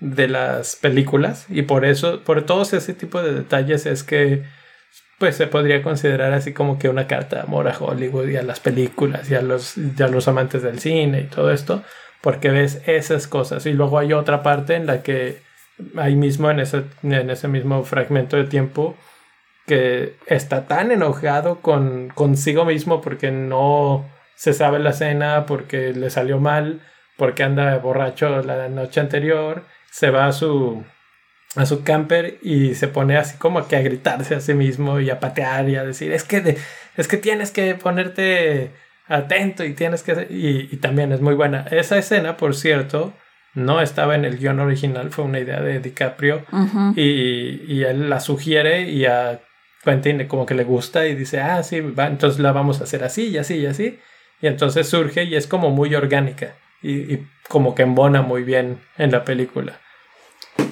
[0.00, 4.44] de las películas y por eso, por todos ese tipo de detalles es que
[5.18, 8.42] pues se podría considerar así como que una carta de amor a Hollywood y a
[8.42, 11.82] las películas y a los, los amantes del cine y todo esto,
[12.20, 13.64] porque ves esas cosas.
[13.66, 15.40] Y luego hay otra parte en la que
[15.96, 18.96] ahí mismo en ese, en ese mismo fragmento de tiempo
[19.66, 26.10] que está tan enojado con consigo mismo porque no se sabe la cena, porque le
[26.10, 26.82] salió mal,
[27.16, 30.84] porque anda borracho la noche anterior se va a su,
[31.56, 35.10] a su camper y se pone así como que a gritarse a sí mismo y
[35.10, 36.58] a patear y a decir, es que,
[36.96, 38.72] es que tienes que ponerte
[39.08, 40.26] atento y tienes que...
[40.30, 41.66] Y, también es muy buena.
[41.70, 43.14] Esa escena, por cierto,
[43.54, 46.44] no estaba en el guion original, fue una idea de DiCaprio
[46.94, 49.40] y, y, él la sugiere y a
[49.82, 53.02] Quentin como que le gusta y dice, ah, sí, va, entonces la vamos a hacer
[53.02, 53.98] así y así y así.
[54.42, 56.54] Y entonces surge y es como muy orgánica
[56.86, 59.78] y, y como que embona muy bien en la película.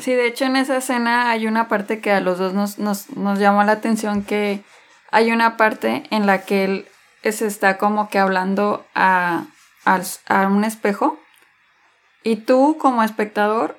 [0.00, 3.10] Sí, de hecho en esa escena hay una parte que a los dos nos, nos,
[3.10, 4.62] nos llamó la atención que
[5.10, 6.88] hay una parte en la que él
[7.22, 9.44] se está como que hablando a,
[9.84, 11.18] a, un espejo
[12.22, 13.78] y tú como espectador,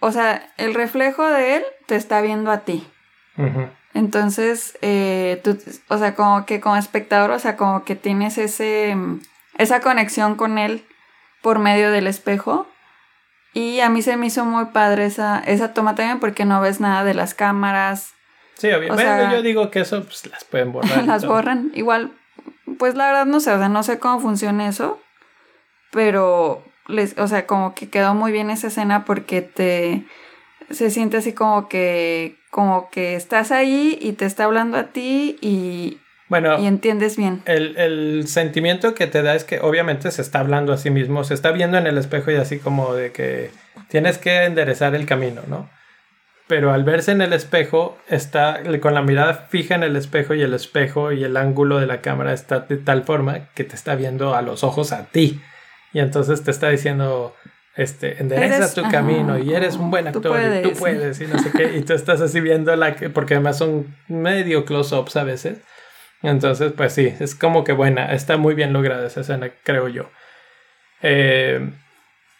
[0.00, 2.86] o sea, el reflejo de él te está viendo a ti.
[3.94, 5.58] Entonces, eh, tú,
[5.88, 8.96] o sea, como que como espectador, o sea, como que tienes ese,
[9.56, 10.84] esa conexión con él
[11.48, 12.66] por medio del espejo
[13.54, 16.78] y a mí se me hizo muy padre esa, esa toma también porque no ves
[16.78, 18.12] nada de las cámaras.
[18.58, 19.34] Sí, obviamente.
[19.34, 21.04] yo digo que eso pues, las pueden borrar.
[21.06, 21.72] las borran.
[21.72, 22.12] Igual,
[22.78, 25.00] pues la verdad no sé, o sea, no sé cómo funciona eso.
[25.90, 30.04] Pero, les, o sea, como que quedó muy bien esa escena porque te...
[30.68, 32.38] Se siente así como que...
[32.50, 35.98] Como que estás ahí y te está hablando a ti y,
[36.28, 37.42] bueno, y entiendes bien.
[37.46, 41.34] El, sentimiento que te da es que obviamente se está hablando a sí mismo, se
[41.34, 43.50] está viendo en el espejo y así como de que
[43.88, 45.70] tienes que enderezar el camino, ¿no?
[46.46, 50.42] Pero al verse en el espejo, está con la mirada fija en el espejo y
[50.42, 53.94] el espejo y el ángulo de la cámara está de tal forma que te está
[53.94, 55.40] viendo a los ojos a ti.
[55.92, 57.34] Y entonces te está diciendo,
[57.76, 61.20] este, endereza Eres- tu ajá, camino y eres un buen tú actor y tú puedes.
[61.20, 61.76] y no sé qué.
[61.76, 65.58] Y tú estás así viendo la que, porque además son medio close-ups a veces.
[66.22, 70.10] Entonces, pues sí, es como que buena, está muy bien lograda esa escena, creo yo.
[71.02, 71.70] Eh,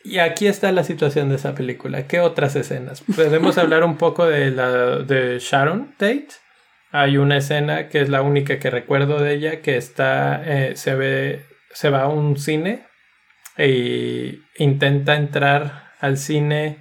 [0.04, 2.06] y aquí está la situación de esa película.
[2.06, 3.02] ¿Qué otras escenas?
[3.14, 6.28] Podemos hablar un poco de la de Sharon Tate.
[6.90, 10.94] Hay una escena que es la única que recuerdo de ella, que está, eh, se
[10.94, 12.86] ve, se va a un cine
[13.56, 16.78] e intenta entrar al cine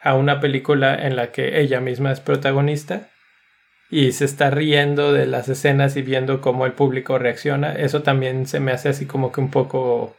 [0.00, 3.10] a una película en la que ella misma es protagonista
[3.90, 7.72] y se está riendo de las escenas y viendo cómo el público reacciona.
[7.72, 10.14] Eso también se me hace así como que un poco...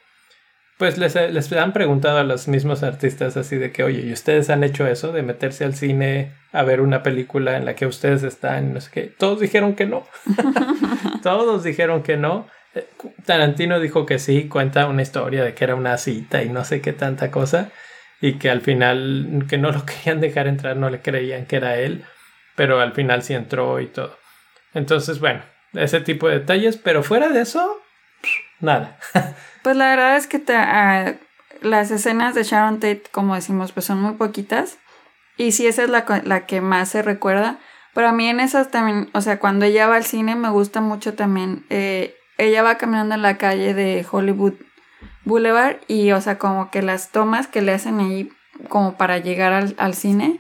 [0.78, 4.50] Pues les, les han preguntado a los mismos artistas así de que, oye, ¿y ustedes
[4.50, 8.24] han hecho eso de meterse al cine a ver una película en la que ustedes
[8.24, 8.74] están?
[8.74, 9.02] No sé qué.
[9.18, 10.08] Todos dijeron que no.
[11.24, 12.48] Todos dijeron que no.
[12.74, 12.88] Eh,
[13.26, 16.80] Tarantino dijo que sí, cuenta una historia de que era una cita y no sé
[16.80, 17.72] qué tanta cosa.
[18.22, 21.78] Y que al final, que no lo querían dejar entrar, no le creían que era
[21.78, 22.06] él.
[22.60, 24.18] Pero al final sí entró y todo.
[24.74, 25.42] Entonces, bueno,
[25.72, 26.76] ese tipo de detalles.
[26.76, 27.80] Pero fuera de eso,
[28.60, 28.98] nada.
[29.64, 31.14] Pues la verdad es que te- ah,
[31.62, 34.78] las escenas de Sharon Tate, como decimos, pues son muy poquitas.
[35.38, 37.60] Y sí, esa es la, la que más se recuerda.
[37.94, 40.82] Pero a mí en esas también, o sea, cuando ella va al cine me gusta
[40.82, 41.66] mucho también.
[41.70, 44.54] eh, ella va caminando en la calle de Hollywood
[45.26, 48.30] Boulevard y, o sea, como que las tomas que le hacen ahí
[48.70, 50.40] como para llegar al, al cine,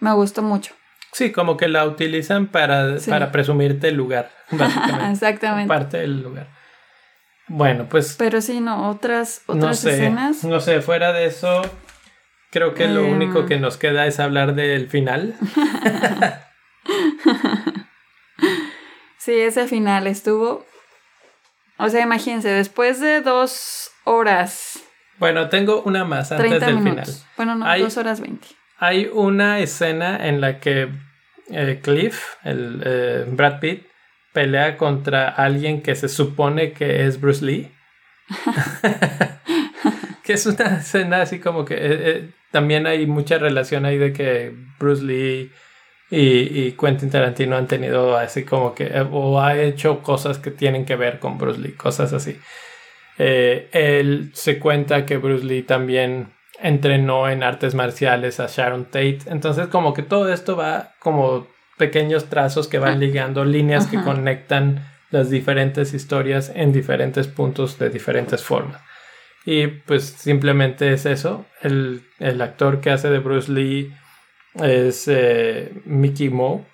[0.00, 0.74] me gustó mucho.
[1.14, 3.08] Sí, como que la utilizan para, Sí.
[3.08, 5.12] para presumirte el lugar, básicamente.
[5.12, 5.68] Exactamente.
[5.68, 6.48] Parte del lugar.
[7.46, 10.44] Bueno, pues Pero sí, no, otras, otras no sé, escenas.
[10.44, 11.62] no sé, fuera de eso,
[12.50, 13.12] creo que lo Em.
[13.12, 15.36] único que nos queda es hablar del final.
[19.18, 20.66] Sí, ese final estuvo.
[21.78, 24.80] O sea, imagínense, después de dos horas,
[25.18, 27.06] Bueno, tengo una más antes 30 del minutos.
[27.14, 27.30] final.
[27.36, 28.46] Bueno, no, Hay- dos horas 20.
[28.78, 30.90] Hay una escena en la que
[31.50, 33.86] eh, Cliff, el eh, Brad Pitt,
[34.32, 37.70] pelea contra alguien que se supone que es Bruce Lee.
[40.24, 44.12] que es una escena así como que eh, eh, también hay mucha relación ahí de
[44.12, 45.52] que Bruce Lee
[46.10, 50.86] y, y Quentin Tarantino han tenido así como que o ha hecho cosas que tienen
[50.86, 52.38] que ver con Bruce Lee, cosas así.
[53.18, 59.20] Él se cuenta que Bruce Lee también entrenó en artes marciales a Sharon Tate.
[59.26, 61.46] Entonces como que todo esto va como
[61.76, 67.90] pequeños trazos que van ligando líneas que conectan las diferentes historias en diferentes puntos de
[67.90, 68.80] diferentes formas.
[69.44, 71.44] Y pues simplemente es eso.
[71.60, 73.92] El, el actor que hace de Bruce Lee
[74.54, 76.64] es eh, Mickey Moe.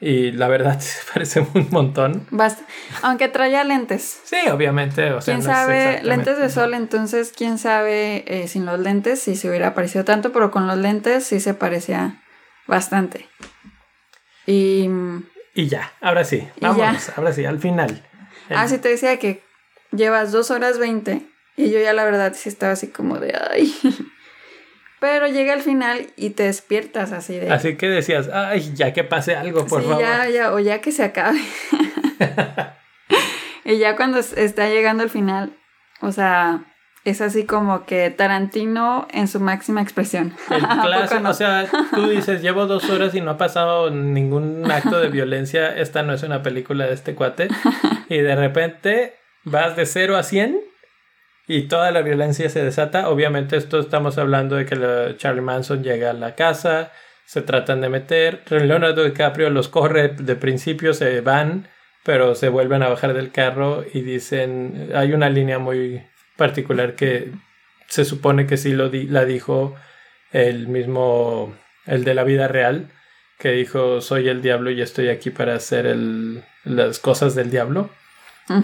[0.00, 2.26] Y la verdad se parece un montón.
[2.30, 2.64] Basta.
[3.02, 4.20] Aunque traía lentes.
[4.24, 5.12] Sí, obviamente.
[5.12, 6.00] O sea, ¿Quién no sabe?
[6.02, 10.32] Lentes de sol, entonces, ¿quién sabe eh, sin los lentes si se hubiera parecido tanto?
[10.32, 12.22] Pero con los lentes sí se parecía
[12.66, 13.28] bastante.
[14.46, 14.88] Y...
[14.88, 15.24] mm,
[15.54, 16.46] Y ya, ahora sí.
[16.60, 18.04] Vámonos, ahora sí, al final.
[18.50, 19.42] El- Ah, sí te decía que
[19.92, 21.22] llevas dos horas 20
[21.56, 23.74] y yo ya la verdad sí estaba así como de ay.
[25.04, 29.04] Pero llega al final y te despiertas así de Así que decías, ay, ya que
[29.04, 30.02] pase algo, por sí, favor.
[30.02, 31.40] ya, ya, o ya que se acabe.
[33.66, 35.52] y ya cuando es- está llegando al final,
[36.00, 36.64] o sea,
[37.04, 40.34] es así como que Tarantino en su máxima expresión.
[40.48, 41.30] El ¿A poco clásico, no?
[41.30, 45.68] o sea, tú dices, llevo dos horas y no ha pasado ningún acto de violencia,
[45.76, 47.48] esta no es una película de este cuate,
[48.08, 50.58] y de repente vas de 0 a 100
[51.46, 53.08] y toda la violencia se desata.
[53.08, 56.92] Obviamente esto estamos hablando de que Charlie Manson llega a la casa,
[57.26, 61.68] se tratan de meter, Leonardo DiCaprio los corre de principio, se van,
[62.04, 66.02] pero se vuelven a bajar del carro y dicen, hay una línea muy
[66.36, 67.30] particular que
[67.88, 69.74] se supone que sí lo di- la dijo
[70.32, 71.54] el mismo,
[71.86, 72.90] el de la vida real,
[73.38, 77.90] que dijo, soy el diablo y estoy aquí para hacer el- las cosas del diablo.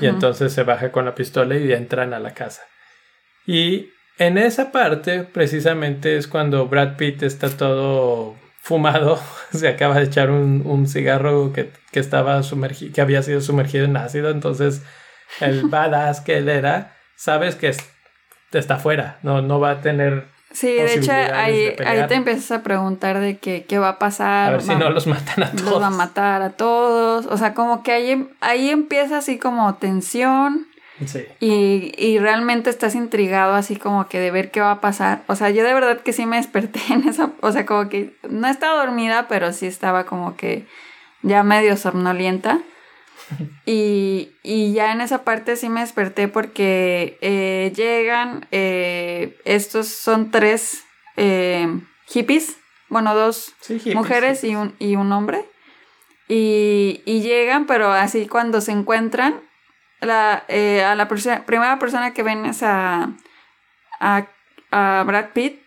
[0.01, 2.63] Y entonces se baja con la pistola y entran a la casa.
[3.47, 9.19] Y en esa parte, precisamente, es cuando Brad Pitt está todo fumado,
[9.53, 13.87] se acaba de echar un, un cigarro que, que estaba sumergido, que había sido sumergido
[13.87, 14.83] en ácido, entonces
[15.41, 17.89] el badass que él era, sabes que es-
[18.53, 22.51] está fuera, no, no va a tener Sí, de hecho ahí, de ahí te empiezas
[22.51, 24.49] a preguntar de que, qué va a pasar.
[24.49, 25.83] a ver si va- no los matan a los todos.
[25.83, 27.27] va a matar a todos.
[27.27, 30.67] O sea, como que ahí, ahí empieza así como tensión.
[31.07, 31.25] Sí.
[31.39, 35.23] Y, y realmente estás intrigado así como que de ver qué va a pasar.
[35.29, 37.31] O sea, yo de verdad que sí me desperté en esa...
[37.41, 40.67] O sea, como que no estaba dormida, pero sí estaba como que
[41.23, 42.59] ya medio somnolienta.
[43.67, 50.31] Y, y ya en esa parte sí me desperté porque eh, llegan, eh, estos son
[50.33, 50.83] tres
[51.17, 51.69] eh,
[52.07, 52.57] hippies,
[52.89, 55.45] bueno, dos Sí, hippies, mujeres y un, y un hombre.
[56.29, 59.41] Y, y llegan, pero así cuando se encuentran,
[60.01, 63.11] la, eh, a la perso- primera persona que ven es a,
[64.01, 64.27] a,
[64.71, 65.61] a Brad Pitt.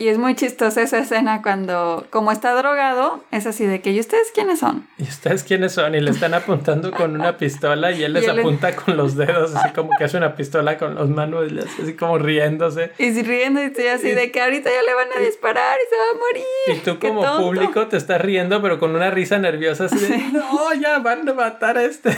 [0.00, 4.00] Y es muy chistosa esa escena cuando, como está drogado, es así de que, ¿y
[4.00, 4.88] ustedes quiénes son?
[4.96, 5.94] ¿Y ustedes quiénes son?
[5.94, 8.96] Y le están apuntando con una pistola y él les Y él le- apunta con
[8.96, 11.44] los dedos, así como que hace una pistola con los manos,
[11.82, 12.92] así como riéndose.
[12.96, 15.90] Y riendo y estoy así Y- de que ahorita ya le van a disparar y
[15.90, 16.78] se va a morir.
[16.78, 17.42] Y tú ¡Qué como tonto!
[17.42, 21.34] público te estás riendo, pero con una risa nerviosa así de, no, ya van a
[21.34, 22.16] matar a este.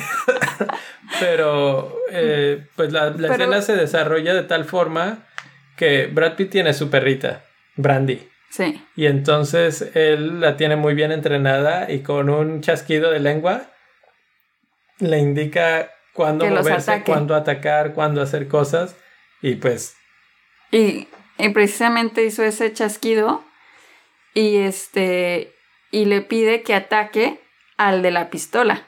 [1.18, 5.26] pero eh, pues la, la Pero- escena se desarrolla de tal forma
[5.76, 7.42] que Brad Pitt tiene su perrita,
[7.76, 8.28] Brandy.
[8.50, 8.84] Sí.
[8.96, 13.62] Y entonces él la tiene muy bien entrenada y con un chasquido de lengua
[14.98, 18.96] le indica cuándo moverse, cuándo atacar, cuándo hacer cosas.
[19.40, 19.96] Y pues
[20.70, 21.08] Y,
[21.38, 23.42] y precisamente hizo ese chasquido
[24.34, 25.54] y este
[25.90, 27.40] y le pide que ataque
[27.76, 28.86] al de la pistola.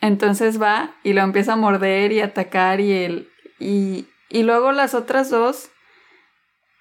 [0.00, 4.94] Entonces va y lo empieza a morder y atacar y él y, y luego las
[4.94, 5.70] otras dos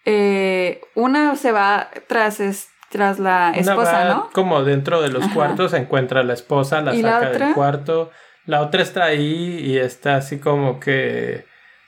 [0.05, 4.29] eh, una se va tras es- tras la una esposa, va ¿no?
[4.31, 5.33] como dentro de los Ajá.
[5.33, 8.11] cuartos, se encuentra la esposa, la ¿Y la saca del cuarto.
[8.45, 11.45] La otra está ahí y está así como que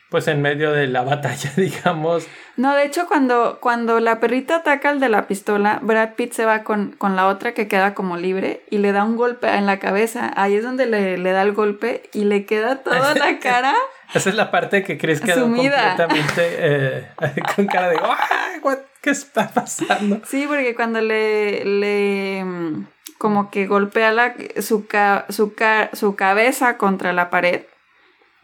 [0.10, 2.28] pues en medio de la batalla, digamos.
[2.56, 6.46] No, de hecho, cuando, cuando la perrita ataca al de la pistola, Brad Pitt se
[6.46, 9.66] va con, con la otra que queda como libre y le da un golpe en
[9.68, 10.32] la cabeza.
[10.36, 13.76] Ahí es donde le, le da el golpe y le queda toda la cara.
[14.14, 15.96] Esa es la parte que Chris quedó Sumida.
[15.98, 17.08] completamente eh,
[17.56, 18.18] con cara de "Ah,
[18.64, 20.22] what- ¿qué está pasando?
[20.26, 22.88] Sí, porque cuando le, le mm,
[23.20, 27.64] como que golpea la, su, ca- su, ca- su cabeza contra la pared.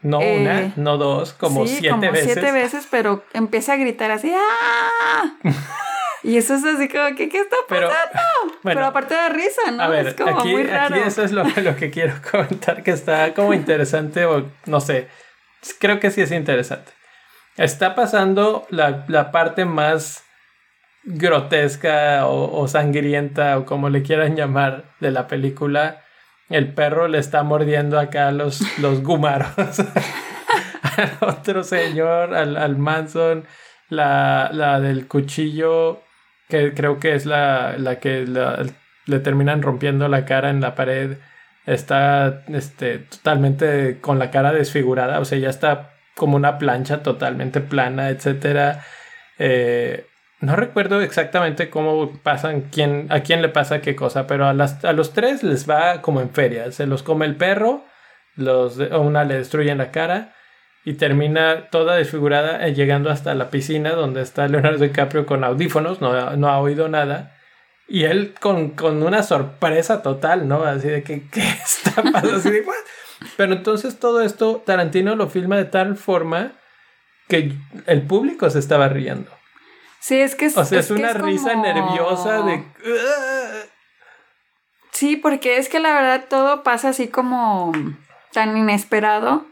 [0.04, 2.32] No Eh, una, no dos, como sí, siete como veces.
[2.34, 4.30] siete veces, pero empieza a gritar así.
[4.36, 5.34] ¡Ah!
[6.22, 8.20] y eso es así como que, ¿qué está Pero, pasando?
[8.62, 9.82] bueno, pero aparte da risa, ¿no?
[9.82, 10.94] A ver, es como aquí, muy raro.
[10.94, 15.08] aquí eso es lo, lo que quiero comentar, que está como interesante, o no sé,
[15.80, 16.92] creo que sí es interesante.
[17.56, 20.22] Está pasando la, la parte más
[21.04, 26.03] grotesca o, o sangrienta, o como le quieran llamar, de la película.
[26.48, 29.48] El perro le está mordiendo acá los, los gumaros
[30.96, 33.44] al otro señor, al, al Manson,
[33.88, 36.02] la, la del cuchillo,
[36.48, 38.62] que creo que es la, la que la-
[39.06, 41.18] le terminan rompiendo la cara en la pared,
[41.66, 47.60] está este, totalmente con la cara desfigurada, o sea, ya está como una plancha totalmente
[47.60, 48.82] plana, etcétera.
[49.38, 50.06] Eh,
[50.44, 54.84] no recuerdo exactamente cómo pasan, quién, a quién le pasa qué cosa, pero a, las,
[54.84, 56.70] a los tres les va como en feria.
[56.72, 57.84] Se los come el perro,
[58.36, 60.34] los, una le destruyen la cara
[60.84, 66.00] y termina toda desfigurada eh, llegando hasta la piscina donde está Leonardo DiCaprio con audífonos,
[66.00, 67.36] no, no ha oído nada.
[67.86, 70.64] Y él con, con una sorpresa total, ¿no?
[70.64, 72.36] Así de que, ¿qué está pasando?
[72.36, 72.74] Así de, "What?".
[73.36, 76.52] Pero entonces todo esto Tarantino lo filma de tal forma
[77.28, 77.52] que
[77.86, 79.30] el público se estaba riendo.
[80.06, 82.62] Sí, es que es, O sea, es, una risa como- nerviosa de...
[84.92, 87.72] Sí, porque es que la verdad todo pasa así como
[88.34, 89.46] tan inesperado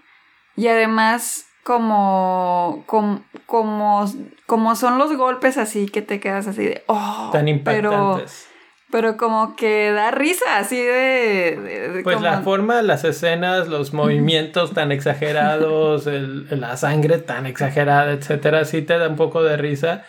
[0.55, 4.05] y además como como como,
[4.46, 8.46] como son los golpes así que te quedas así de oh, tan pero impactantes.
[8.90, 13.68] pero como que da risa así de, de- de Pues como- la forma, las escenas,
[13.68, 19.42] los movimientos tan exagerados, el- la sangre tan exagerada, etcétera, sí te da un poco
[19.42, 20.05] de risa.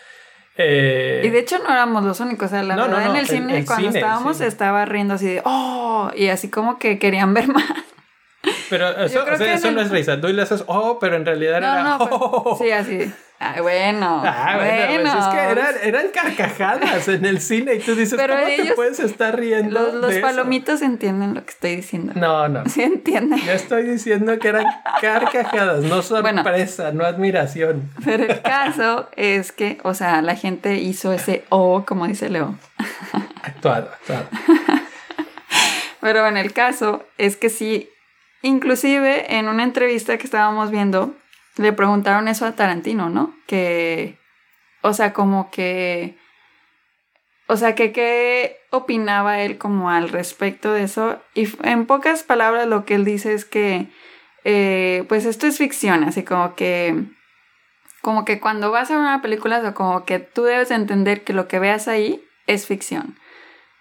[0.57, 3.15] Eh, y de hecho no éramos los únicos, o sea, la No, verdad no, en
[3.17, 6.99] el cine el cuando cine, estábamos estaba riendo así de oh y así como que
[6.99, 7.63] querían ver más.
[8.69, 10.19] Pero eso, o sea, no es risa.
[10.19, 12.57] Tú le haces, oh, pero en realidad No, era, no, pero- oh.
[12.61, 13.11] sí, así.
[13.39, 14.21] Ay, bueno.
[14.25, 15.19] Ah, bueno, pues bueno.
[15.19, 18.75] es que eran, eran carcajadas en el cine y tú dices, Pero ¿cómo te ellos-
[18.75, 19.79] puedes estar riendo?
[19.81, 22.13] Los, los de eso?" palomitos entienden lo que estoy diciendo.
[22.15, 22.63] No, no.
[22.69, 23.39] Sí entienden.
[23.39, 24.65] Yo estoy diciendo que eran
[25.01, 27.89] carcajadas, no sorpresa, no admiración.
[28.05, 32.55] Pero el caso es que, o sea, la gente hizo ese O, como dice Leo.
[33.43, 34.25] Actuado, actuado.
[36.01, 37.89] Pero en el caso es que sí,
[38.43, 41.15] inclusive en una entrevista que estábamos viendo,
[41.57, 43.35] le preguntaron eso a Tarantino, ¿no?
[43.47, 44.19] Que,
[44.81, 46.17] o sea, como que,
[47.47, 51.21] o sea, que qué opinaba él como al respecto de eso.
[51.33, 53.87] Y en pocas palabras lo que él dice es que,
[54.43, 57.05] eh, pues esto es ficción, así como que,
[58.01, 61.33] como que cuando vas a una película, o como que tú debes de entender que
[61.33, 63.17] lo que veas ahí es ficción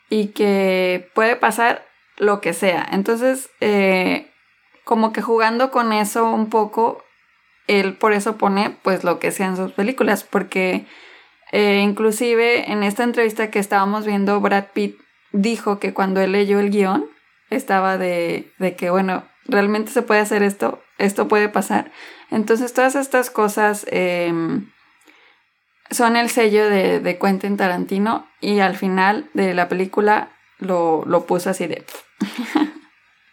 [0.09, 1.85] y que puede pasar
[2.19, 2.87] lo que sea.
[2.93, 4.32] Entonces, eh,
[4.85, 7.05] como que jugando con eso un poco,
[7.67, 10.87] él por eso pone pues lo que sean sus películas, porque
[11.53, 14.97] eh, inclusive en esta entrevista que estábamos viendo, Brad Pitt
[15.33, 17.07] dijo que cuando él leyó el guion,
[17.51, 21.93] estaba de, de que, bueno, realmente se puede hacer esto, esto puede pasar.
[22.31, 24.71] Entonces todas estas cosas em,
[25.91, 31.27] son el sello de, de, Quentin Tarantino y al final de la película lo, lo
[31.27, 31.85] puso así de...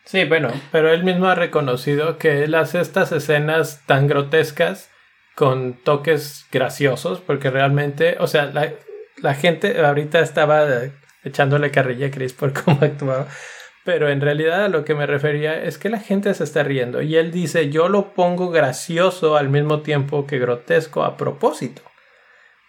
[0.10, 4.90] sí, bueno, pero él mismo ha reconocido que él hace estas escenas tan grotescas
[5.36, 8.74] con toques graciosos, porque realmente, o sea, la,
[9.18, 10.66] la gente ahorita estaba
[11.24, 13.28] echándole carrilla a Chris por cómo actuaba,
[13.86, 17.02] pero en realidad a lo que me refería es que la gente se está riendo
[17.02, 21.82] y él dice yo lo pongo gracioso al mismo tiempo que grotesco a propósito.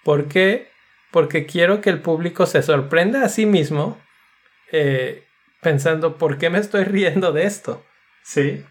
[0.04, 0.68] ¿Por qué?
[1.10, 3.98] Porque quiero que el público se sorprenda a sí mismo
[4.72, 5.24] eh,
[5.60, 7.84] pensando ¿por qué me estoy riendo de esto?
[8.22, 8.64] ¿Sí?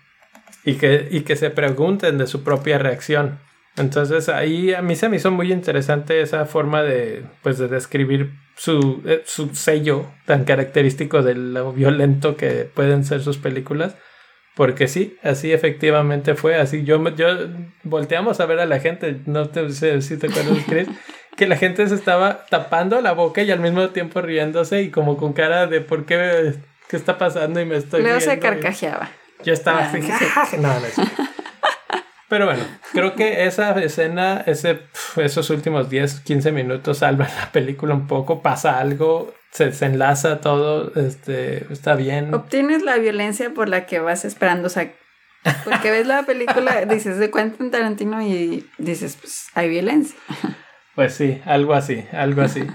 [0.66, 3.40] Y que, y que se pregunten de su propia reacción.
[3.78, 8.32] Entonces ahí a mí se me hizo muy interesante esa forma de, pues, de describir
[8.56, 13.96] su, eh, su sello tan característico de lo violento que pueden ser sus películas.
[14.56, 16.56] Porque sí, así efectivamente fue.
[16.56, 17.28] Así yo, yo
[17.84, 20.90] volteamos a ver a la gente, no te sé si te acuerdas, Chris,
[21.38, 25.16] que la gente se estaba tapando la boca y al mismo tiempo riéndose y como
[25.16, 26.56] con cara de por qué,
[26.90, 29.10] qué está pasando y me estoy Leo se carcajeaba.
[29.44, 29.92] Yo estaba Ah,
[30.44, 30.96] así, no, no, es-
[32.28, 34.82] Pero bueno, creo que esa escena, ese,
[35.16, 40.92] esos últimos 10, 15 minutos salvan la película un poco, pasa algo, se desenlaza todo,
[40.96, 42.34] este, está bien.
[42.34, 44.92] Obtienes la violencia por la que vas esperando, o sea,
[45.64, 50.16] porque ves la película, dices de Quentin Tarantino y dices, pues hay violencia.
[50.94, 52.68] Pues sí, algo así, algo así.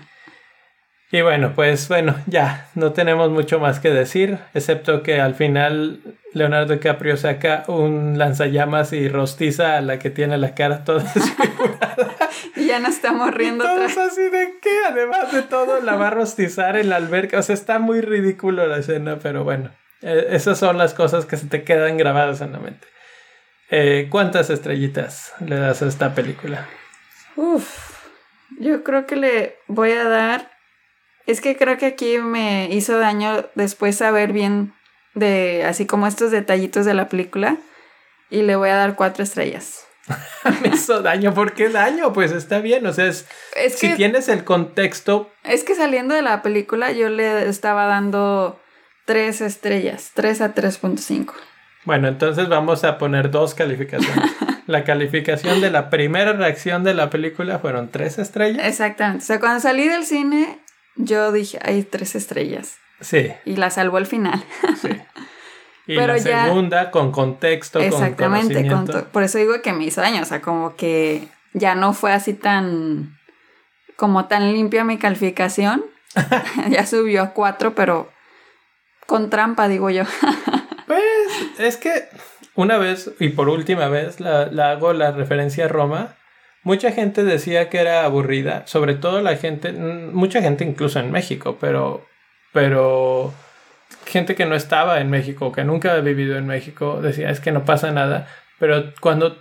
[1.14, 6.00] Y bueno, pues bueno, ya, no tenemos mucho más que decir, excepto que al final
[6.32, 12.08] Leonardo DiCaprio saca un lanzallamas y rostiza a la que tiene la cara toda desfigurada.
[12.56, 16.10] Y ya nos estamos riendo Todos así de que, además de todo, la va a
[16.10, 17.38] rostizar en la alberca.
[17.38, 19.70] O sea, está muy ridículo la escena, pero bueno,
[20.02, 22.88] eh, esas son las cosas que se te quedan grabadas en la mente.
[23.70, 26.66] Eh, ¿Cuántas estrellitas le das a esta película?
[27.36, 28.02] Uf,
[28.58, 30.53] yo creo que le voy a dar.
[31.26, 34.74] Es que creo que aquí me hizo daño después saber bien
[35.14, 37.56] de así como estos detallitos de la película.
[38.30, 39.86] Y le voy a dar cuatro estrellas.
[40.62, 41.32] Me hizo daño.
[41.34, 42.12] ¿Por qué daño?
[42.12, 42.86] Pues está bien.
[42.86, 46.92] O sea, es, Es si que, tienes el contexto, es que saliendo de la película
[46.92, 48.60] yo le estaba dando
[49.04, 51.32] tres estrellas, 3 a 3.5.
[51.84, 54.30] bueno, entonces vamos a poner dos calificaciones.
[54.66, 58.66] La calificación de la primera reacción de la película fueron tres estrellas.
[58.66, 59.22] Exactamente.
[59.22, 60.58] O sea, cuando salí del cine,
[60.96, 62.78] yo dije, hay tres estrellas.
[63.00, 64.42] Sí, Y la salvo al final.
[64.80, 64.88] sí.
[65.86, 68.54] Y Pero la ya- segunda con contexto, Exactamente.
[68.54, 68.92] con con conocimiento.
[69.04, 70.22] to- por eso digo que me hizo daño.
[70.22, 73.18] O sea, como que ya no fue así tan.
[73.96, 75.84] como tan limpia mi calificación.
[76.70, 78.10] ya subió a cuatro, pero
[79.06, 80.04] con trampa, digo yo.
[80.86, 81.02] Pues
[81.58, 82.08] es que
[82.54, 86.16] una vez y por última vez la, la hago la referencia a Roma.
[86.64, 91.58] Mucha gente decía que era aburrida, sobre todo la gente, mucha gente incluso en México,
[91.60, 92.06] pero,
[92.52, 93.32] pero
[94.06, 97.52] gente que no estaba en México, que nunca ha vivido en México, decía es que
[97.52, 98.28] no pasa nada.
[98.58, 99.36] Pero cuando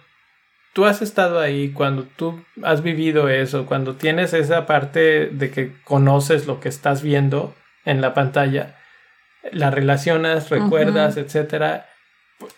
[0.74, 5.72] tú has estado ahí, cuando tú has vivido eso, cuando tienes esa parte de que
[5.84, 7.56] conoces lo que estás viendo
[7.86, 8.76] en la pantalla,
[9.52, 11.88] la relacionas, recuerdas, etcétera.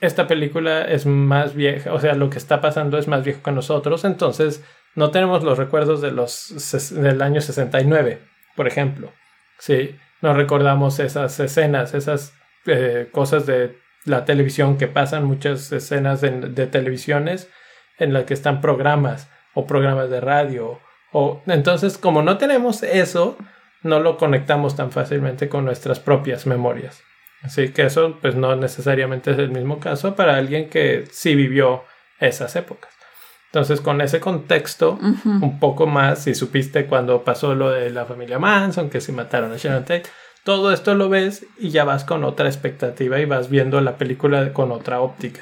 [0.02, 3.52] Esta película es más vieja, o sea, lo que está pasando es más viejo que
[3.52, 4.64] nosotros, entonces
[4.96, 8.20] no tenemos los recuerdos de los del año 69,
[8.56, 9.12] por ejemplo.
[9.60, 12.34] Sí, no recordamos esas escenas, esas
[12.66, 17.50] eh, cosas de la televisión que pasan, muchas escenas de, de televisiones
[17.98, 20.80] en las que están programas o programas de radio.
[21.12, 23.38] O, entonces, como no tenemos eso,
[23.82, 27.04] no lo conectamos tan fácilmente con nuestras propias memorias.
[27.46, 31.84] Así que eso pues no necesariamente es el mismo caso para alguien que sí vivió
[32.20, 32.92] esas épocas.
[33.48, 38.40] Entonces con ese contexto un poco más, si supiste cuando pasó lo de la familia
[38.40, 40.04] Manson, que se mataron a Sharon Tate,
[40.44, 44.52] todo esto lo ves y ya vas con otra expectativa y vas viendo la película
[44.52, 45.42] con otra óptica.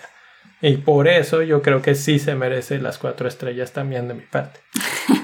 [0.61, 4.21] Y por eso yo creo que sí se merece las cuatro estrellas también de mi
[4.21, 4.59] parte.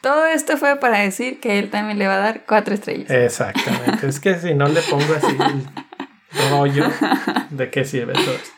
[0.00, 3.10] Todo esto fue para decir que él también le va a dar cuatro estrellas.
[3.10, 4.06] Exactamente.
[4.06, 6.86] es que si no le pongo así el rollo,
[7.50, 8.50] ¿de qué sirve todo esto?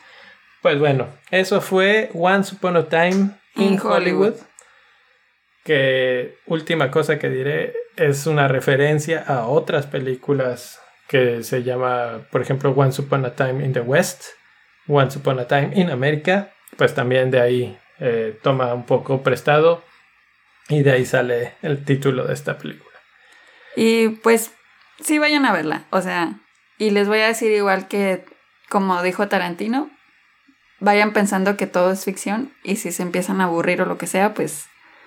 [0.61, 3.91] Pues bueno, eso fue Once Upon a Time in In Hollywood.
[3.91, 4.33] Hollywood.
[5.65, 12.41] Que última cosa que diré es una referencia a otras películas que se llama, por
[12.41, 14.23] ejemplo, Once Upon a Time in the West,
[14.87, 19.83] Once Upon a Time in America, pues también de ahí eh, toma un poco prestado
[20.69, 22.89] y de ahí sale el título de esta película.
[23.75, 24.51] Y pues
[25.01, 26.39] sí vayan a verla, o sea,
[26.77, 28.25] y les voy a decir igual que
[28.69, 29.89] como dijo Tarantino,
[30.79, 34.07] vayan pensando que todo es ficción y si se empiezan a aburrir o lo que
[34.07, 34.65] sea, pues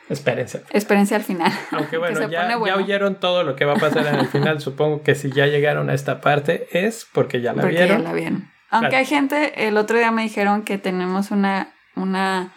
[0.08, 0.62] Espérense.
[0.70, 1.52] espérense al final.
[1.72, 4.14] Aunque que bueno, se ya, pone ya oyeron todo lo que va a pasar en
[4.16, 4.60] el final.
[4.60, 7.98] Supongo que si ya llegaron a esta parte es porque ya la Porque vieron.
[7.98, 8.50] ya la vieron.
[8.70, 8.96] Aunque Claro.
[8.98, 12.54] hay gente, el otro día me dijeron que tenemos una, una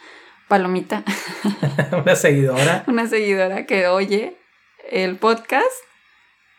[0.50, 1.04] palomita,
[2.04, 2.84] Una seguidora.
[2.88, 4.36] una seguidora que oye
[4.92, 5.66] el podcast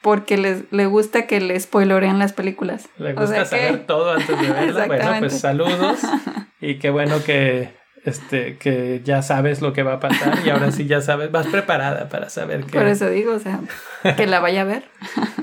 [0.01, 2.89] porque les, le gusta que le spoilorean las películas.
[2.97, 4.87] Le O gusta sea que- saber todo antes de verla.
[4.87, 6.01] bueno, pues saludos.
[6.63, 7.71] Y qué bueno que,
[8.05, 10.39] este, que ya sabes lo que va a pasar.
[10.45, 12.79] Y ahora sí ya sabes, vas preparada para saber qué.
[12.79, 13.61] Por eso digo, o sea,
[14.17, 14.85] que la vaya a ver.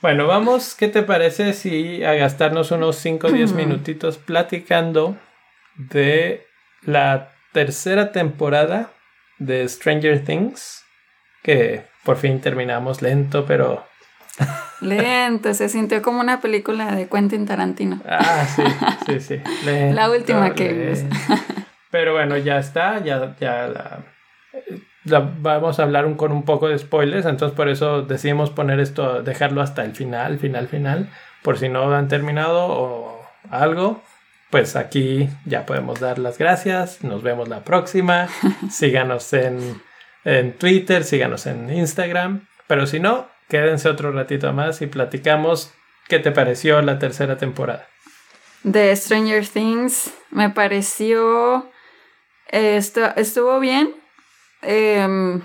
[0.00, 5.16] Bueno, vamos, ¿qué te parece si a gastarnos unos 5 o 10 minutitos platicando
[5.74, 6.46] de
[6.82, 8.90] la tercera temporada
[9.38, 10.84] de Stranger Things?
[11.42, 13.84] Que por fin terminamos lento, pero...
[14.80, 18.00] Lento, se sintió como una película de Quentin Tarantino.
[18.08, 18.62] Ah, sí,
[19.06, 19.42] sí, sí.
[19.64, 21.16] lento, La última que lento.
[21.90, 23.98] Pero bueno, ya está, ya, ya la,
[25.04, 28.78] la- vamos a hablar un- con un poco de spoilers, entonces por eso decidimos poner
[28.78, 31.08] esto, dejarlo hasta el final, final, final,
[31.42, 34.02] por si no han terminado o algo,
[34.50, 38.28] pues aquí ya podemos dar las gracias, nos vemos la próxima,
[38.70, 39.80] síganos en,
[40.24, 45.72] en Twitter, síganos en Instagram, pero si no, quédense otro ratito más y platicamos
[46.08, 47.86] qué te pareció la tercera temporada.
[48.62, 51.70] De Stranger Things me pareció...
[52.50, 53.94] eh, estu- estuvo bien.
[54.62, 55.42] Em,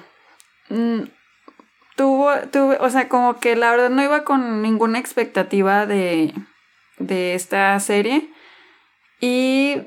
[1.96, 6.34] tuvo, tuve, o sea, como que la verdad no iba con ninguna expectativa de,
[6.98, 8.30] de esta serie.
[9.26, 9.82] Y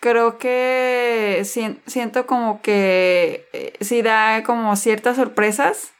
[0.00, 5.92] creo que sien- siento como que eh, sí da como ciertas sorpresas.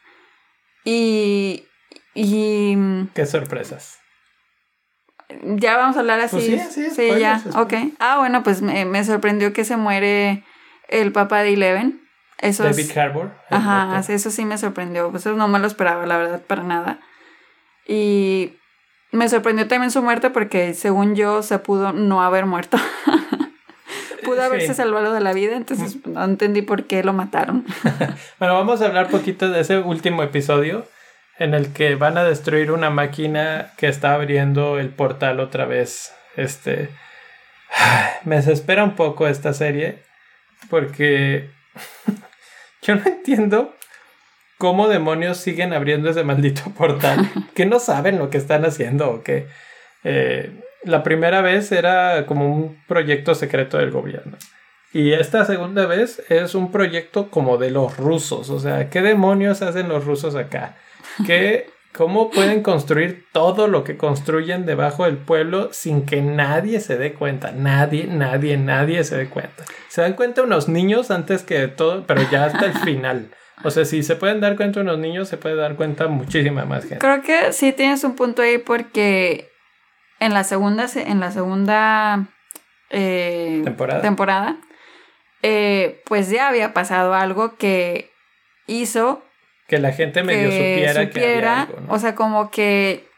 [0.84, 1.66] Y,
[2.12, 3.98] y mm, Qué sorpresas.
[5.56, 6.36] ya vamos a hablar así.
[6.36, 7.56] Pues sí, sí, spoilers, ya, spoilers.
[7.56, 7.96] ok.
[7.98, 10.44] Ah, bueno, pues me, me sorprendió que se muere
[10.88, 12.02] el papá de Eleven.
[12.38, 13.32] Eso es- David Harbour.
[13.50, 14.14] el Ajá, actor.
[14.14, 15.10] eso sí me sorprendió.
[15.10, 17.00] Pues eso no me lo esperaba, la verdad, para nada.
[17.88, 18.58] Y
[19.16, 22.78] me sorprendió también su muerte porque, según yo, se pudo no haber muerto.
[24.24, 24.74] pudo haberse Sí.
[24.74, 27.64] salvado de la vida, entonces no entendí por qué lo mataron.
[28.38, 30.86] Bueno, vamos a hablar poquito de ese último episodio
[31.38, 36.12] en el que van a destruir una máquina que está abriendo el portal otra vez.
[36.36, 36.90] Este.
[38.24, 40.02] Me desespera un poco esta serie
[40.68, 41.50] porque
[42.82, 43.75] yo no entiendo
[44.58, 47.30] cómo demonios siguen abriendo ese maldito portal.
[47.54, 49.46] Que no saben lo que están haciendo o que
[50.84, 54.38] la primera vez era como un proyecto secreto del gobierno.
[54.92, 58.48] Y esta segunda vez es un proyecto como de los rusos.
[58.50, 60.76] O sea, ¿qué demonios hacen los rusos acá?
[61.26, 66.96] ¿Qué, ¿Cómo pueden construir todo lo que construyen debajo del pueblo sin que nadie se
[66.96, 67.52] dé cuenta?
[67.52, 69.64] Nadie, nadie, nadie se dé cuenta.
[69.88, 73.30] Se dan cuenta unos niños antes que todo, pero ya hasta el final.
[73.64, 76.82] O sea, si se pueden dar cuenta unos niños, se puede dar cuenta muchísima más
[76.82, 76.98] gente.
[76.98, 79.48] Creo que sí tienes un punto ahí porque
[80.20, 82.26] en la segunda, se- en la segunda
[82.90, 84.02] eh, Temporada.
[84.02, 84.56] temporada,
[85.42, 88.10] eh, pues ya había pasado algo que
[88.66, 89.24] hizo
[89.68, 91.92] Que la gente medio que supiera, que había supiera, algo, ¿no?
[91.92, 93.08] o sea, como que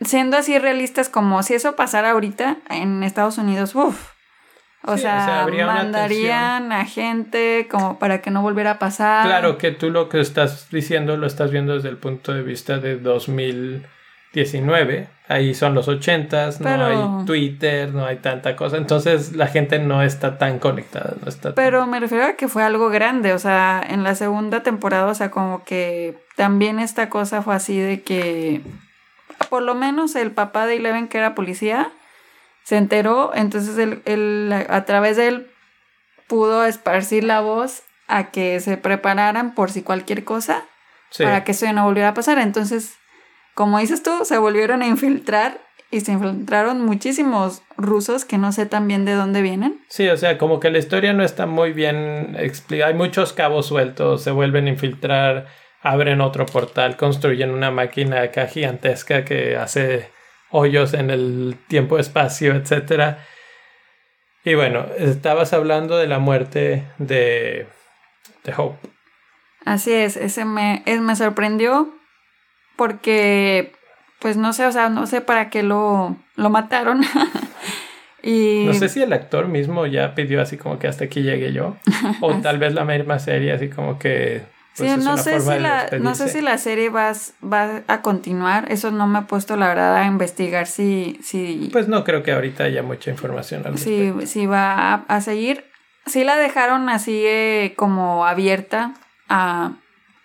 [0.00, 4.11] siendo así realistas, como si eso pasara ahorita en Estados Unidos, uff.
[4.84, 9.24] O, Sí, o sea, mandarían a gente como para que no volviera a pasar.
[9.26, 12.78] Claro que tú lo que estás diciendo lo estás viendo desde el punto de vista
[12.78, 12.96] de
[14.32, 15.08] 2019.
[15.28, 16.66] Ahí son los 80s, no
[17.20, 18.76] hay Twitter, no hay tanta cosa.
[18.76, 22.48] Entonces la gente no está tan conectada, no está tan- Pero me refiero a que
[22.48, 27.08] fue algo grande, o sea, en la segunda temporada, o sea, como que también esta
[27.08, 28.62] cosa fue así de que
[29.48, 31.90] por lo menos el papá de Eleven, que era policía,
[32.64, 35.50] se enteró, entonces él, él, a través de él
[36.28, 40.64] pudo esparcir la voz a que se prepararan por si cualquier cosa
[41.10, 41.24] Sí.
[41.24, 42.38] para que eso ya no volviera a pasar.
[42.38, 42.94] Entonces,
[43.54, 45.60] como dices tú, se volvieron a infiltrar
[45.90, 49.78] y se infiltraron muchísimos rusos que no sé tan bien de dónde vienen.
[49.88, 52.88] Sí, o sea, como que la historia no está muy bien explicada.
[52.90, 55.48] Hay muchos cabos sueltos, se vuelven a infiltrar,
[55.82, 60.08] abren otro portal, construyen una máquina acá gigantesca que hace
[60.52, 63.16] hoyos en el tiempo-espacio, etc.
[64.44, 67.66] Y bueno, estabas hablando de la muerte de,
[68.44, 68.88] de Hope.
[69.64, 71.88] Así es, ese me, es- me sorprendió
[72.76, 73.72] porque,
[74.20, 77.02] pues no sé, o sea, no sé para qué lo, lo mataron.
[78.24, 81.52] Y No sé si el actor mismo ya pidió así como que hasta aquí llegué
[81.52, 81.76] yo.
[82.20, 84.42] o tal vez la misma serie así como que...
[84.76, 88.02] pues, Sí, no sé, si la, no sé si la serie va, a- va a
[88.02, 88.70] continuar.
[88.72, 92.32] Eso no me ha puesto, la verdad, a investigar si, si, Pues no creo que
[92.32, 94.20] ahorita haya mucha información al respecto.
[94.22, 95.64] si, si va a, a seguir.
[96.06, 98.94] Sí la dejaron así eh, como abierta
[99.28, 99.72] a,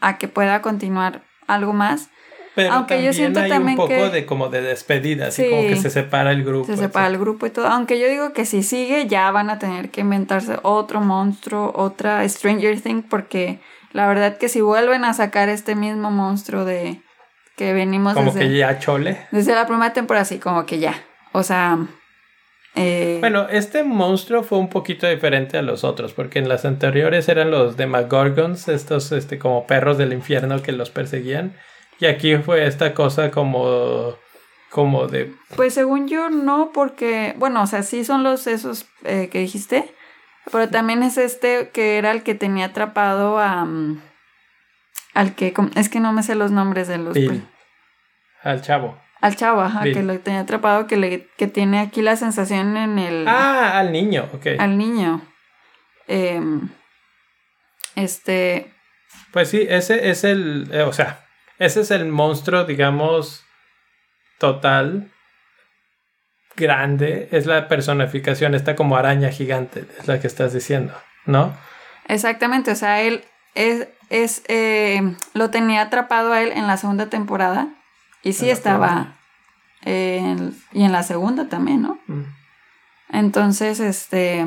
[0.01, 2.09] a que pueda continuar algo más.
[2.55, 5.49] Pero aunque yo siento hay también un poco que- de como de despedida, así Sí.
[5.51, 6.65] como que se separa el grupo.
[6.65, 7.67] Se separa el grupo y todo.
[7.67, 12.27] Aunque yo digo que si sigue, ya van a tener que inventarse otro monstruo, otra
[12.27, 13.59] Stranger Thing, porque
[13.97, 17.01] la verdad que si vuelven a sacar este mismo monstruo de
[17.55, 19.25] que venimos Como desde, que ya chole.
[19.31, 21.03] desde la primera temporada, así como que ya.
[21.31, 21.79] O sea,
[22.75, 27.27] eh, Bueno, este monstruo fue un poquito diferente a los otros, porque en las anteriores
[27.27, 31.57] eran los Demagorgons, estos este, como perros del infierno que los perseguían.
[31.99, 34.13] Y aquí fue esta cosa como,
[34.69, 35.33] como de...
[35.55, 39.91] pues según yo no, porque, bueno, o sea, sí son los esos eh, que dijiste,
[40.51, 43.65] pero también es este que era el que tenía atrapado a...
[43.65, 44.01] mm,
[45.13, 47.13] al que, es que no me sé los nombres de los...
[47.13, 47.47] Bill,
[48.43, 49.01] al chavo.
[49.19, 49.93] Al chavo, ajá, Bill.
[49.93, 53.27] que lo tenía atrapado, que, le, que tiene aquí la sensación en el...
[53.27, 54.45] Ah, al niño, ok.
[54.59, 55.21] Al niño.
[56.07, 56.69] Em,
[57.95, 58.71] este...
[59.31, 61.25] Pues sí, ese es el, eh, o sea,
[61.57, 63.43] ese es el monstruo, digamos,
[64.37, 65.11] total,
[66.57, 70.93] grande, es la personificación, está como araña gigante, es la que estás diciendo,
[71.25, 71.53] ¿no?
[72.09, 73.23] Exactamente, o sea, él
[73.55, 73.87] es...
[74.09, 75.01] es eh,
[75.33, 77.69] lo tenía atrapado a él en la segunda temporada.
[78.23, 79.13] Y sí estaba...
[79.83, 81.99] en- y en la segunda también, ¿no?
[82.07, 82.23] Mm.
[83.09, 84.45] Entonces, este...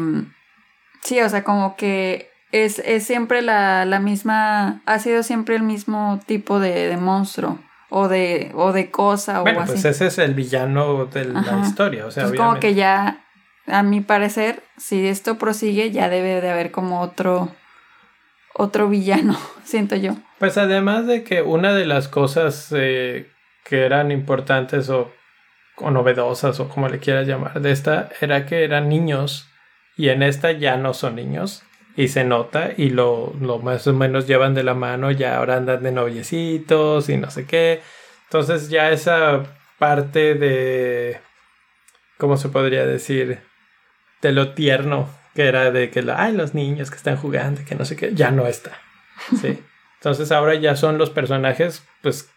[1.02, 4.82] Sí, o sea, como que es, es siempre la, la misma...
[4.86, 7.58] Ha sido siempre el mismo tipo de, de monstruo.
[7.90, 9.72] O de, o de cosa o Bueno, así.
[9.72, 11.60] pues ese es el villano de la Ajá.
[11.60, 13.24] historia, o sea, como que ya,
[13.66, 17.48] a mi parecer, si esto prosigue, ya debe de haber como otro,
[18.54, 20.12] otro villano, siento yo.
[20.38, 23.28] Pues además de que una de las cosas eh,
[23.64, 25.10] que eran importantes o,
[25.76, 29.48] o novedosas o como le quieras llamar de esta era que eran niños
[29.96, 31.62] y en esta ya no son niños
[31.96, 35.56] y se nota y lo, lo más o menos llevan de la mano, ya ahora
[35.56, 37.82] andan de noviecitos y no sé qué.
[38.24, 39.42] Entonces ya esa
[39.78, 41.20] parte de,
[42.18, 43.40] ¿cómo se podría decir?
[44.22, 47.84] De lo tierno que era de que, ay, los niños que están jugando, que no
[47.84, 48.72] sé qué, ya no está.
[49.40, 49.62] Sí.
[50.00, 52.30] Entonces ahora ya son los personajes, pues,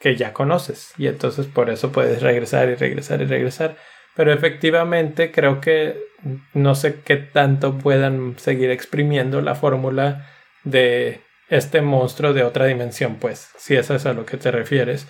[0.00, 0.94] que ya conoces.
[0.96, 3.76] Y entonces por eso puedes regresar y regresar y regresar.
[4.14, 5.98] Pero efectivamente creo que
[6.52, 10.26] no sé qué tanto puedan seguir exprimiendo la fórmula
[10.64, 15.08] de este monstruo de otra dimensión, pues, si eso es a lo que te refieres.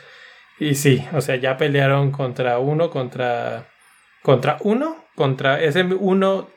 [0.59, 3.69] Y sí, o sea, ya pelearon contra uno, contra,
[4.23, 6.51] contra uno, contra ese uno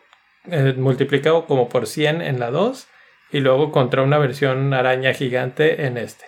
[0.46, 2.88] eh, multiplicado como por 100 en la 2
[3.32, 6.26] y luego contra una versión araña gigante en este.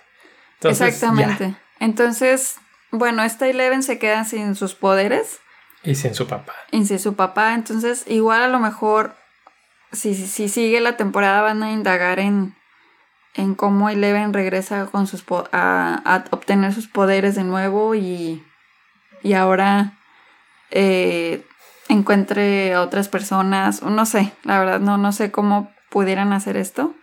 [0.64, 1.56] Exactamente.
[1.80, 2.58] Entonces,
[2.92, 5.40] bueno, esta Eleven se queda sin sus poderes.
[5.86, 6.54] Y sin su papá.
[6.72, 7.54] y sin su papá.
[7.54, 9.16] Entonces, igual a lo mejor,
[9.92, 12.56] si, si, si sigue la temporada, van a indagar en,
[13.36, 18.44] en cómo Eleven regresa con sus a, a obtener sus poderes de nuevo y,
[19.22, 19.98] y ahora
[20.72, 21.46] eh,
[21.88, 23.82] encuentre a otras personas.
[23.84, 26.96] No sé, la verdad, no, no sé cómo pudieran hacer esto.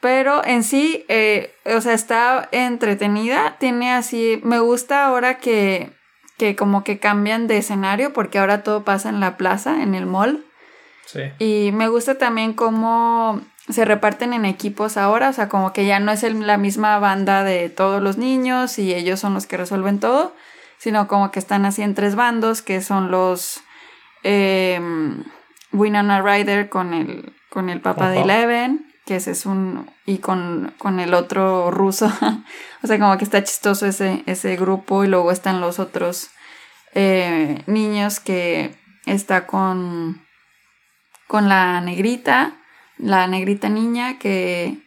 [0.00, 3.56] Pero en sí, eh, o sea, está entretenida.
[3.58, 4.40] Tiene así.
[4.44, 5.92] Me gusta ahora que,
[6.38, 10.06] que como que cambian de escenario, porque ahora todo pasa en la plaza, en el
[10.06, 10.44] mall.
[11.04, 11.20] Sí.
[11.38, 16.00] Y me gusta también cómo se reparten en equipos ahora, o sea, como que ya
[16.00, 19.56] no es el- la misma banda de todos los niños y ellos son los que
[19.58, 20.34] resuelven todo,
[20.78, 23.60] sino como que están así en tres bandos, que son los
[24.24, 24.80] eh,
[25.72, 28.20] Winona Ryder con el, con el papá de.
[28.22, 29.90] Eleven, que ese es un...
[30.04, 32.12] y con, con el otro ruso,
[32.82, 36.28] o sea, como que está chistoso ese, ese grupo y luego están los otros
[36.94, 38.74] eh, niños que
[39.06, 40.20] está con
[41.26, 42.58] con la negrita,
[42.98, 44.78] la negrita niña que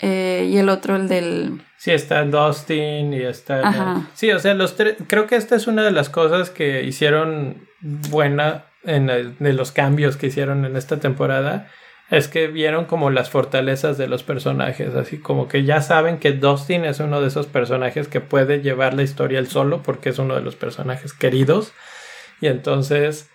[0.00, 3.66] eh, y el otro el del Sí, está Dustin y está...
[3.66, 4.06] Ajá.
[4.12, 4.96] Sí, o sea, los tres...
[5.08, 9.72] Creo que esta es una de las cosas que hicieron buena en el- de los
[9.72, 11.68] cambios que hicieron en esta temporada.
[12.10, 14.94] Es que vieron como las fortalezas de los personajes.
[14.94, 18.94] Así como que ya saben que Dustin es uno de esos personajes que puede llevar
[18.94, 21.72] la historia él solo porque es uno de los personajes queridos.
[22.40, 23.30] Y entonces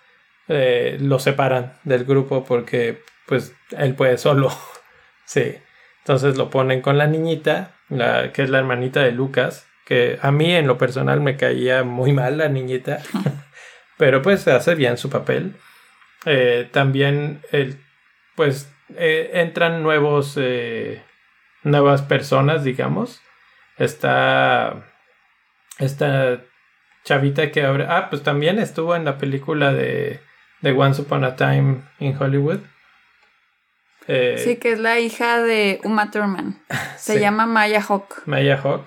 [0.49, 4.51] eh, lo separan del grupo porque pues él puede solo.
[5.25, 5.55] sí.
[5.99, 10.31] Entonces lo ponen con la niñita, la, que es la hermanita de Lucas, que a
[10.31, 12.99] mí en lo personal me caía muy mal la niñita,
[13.97, 15.55] pero pues hace bien su papel.
[16.27, 17.79] Eh, también, el,
[18.35, 21.03] pues, eh, entran nuevos, eh,
[21.63, 23.21] nuevas personas, digamos.
[23.77, 24.85] Está
[25.79, 26.41] esta
[27.03, 27.97] chavita que ahora...
[27.97, 30.19] Ah, pues también estuvo en la película de,
[30.61, 32.59] de Once Upon a Time in Hollywood.
[34.07, 36.61] Eh, Sí, que es la hija de Uma Thurman.
[36.97, 37.19] Se Sí.
[37.19, 38.21] llama Maya Hawk.
[38.25, 38.85] Maya Hawk,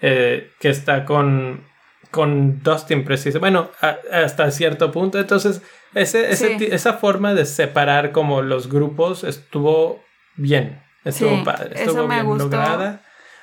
[0.00, 1.64] eh, que está con,
[2.10, 3.38] con Dustin preciso.
[3.40, 5.18] Bueno, a- hasta cierto punto.
[5.18, 5.62] Entonces,
[5.94, 6.68] ese, ese Sí.
[6.70, 10.02] esa forma de separar como los grupos estuvo
[10.36, 10.82] bien.
[11.04, 11.70] Estuvo Sí, padre.
[11.74, 12.44] eso Estuvo me bien gustó.
[12.44, 13.02] lograda.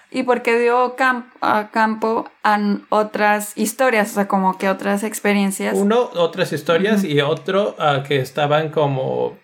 [0.09, 0.95] Y porque dio
[1.41, 5.73] a campo a otras historias, o sea, como que otras experiencias.
[5.75, 9.37] Uno, otras historias y otro ah, que estaban como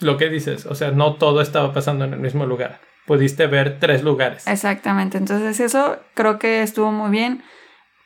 [0.00, 0.66] lo que dices.
[0.66, 2.80] O sea, no todo estaba pasando en el mismo lugar.
[3.06, 4.46] Pudiste ver tres lugares.
[4.48, 7.44] Exactamente, entonces eso creo que estuvo muy bien.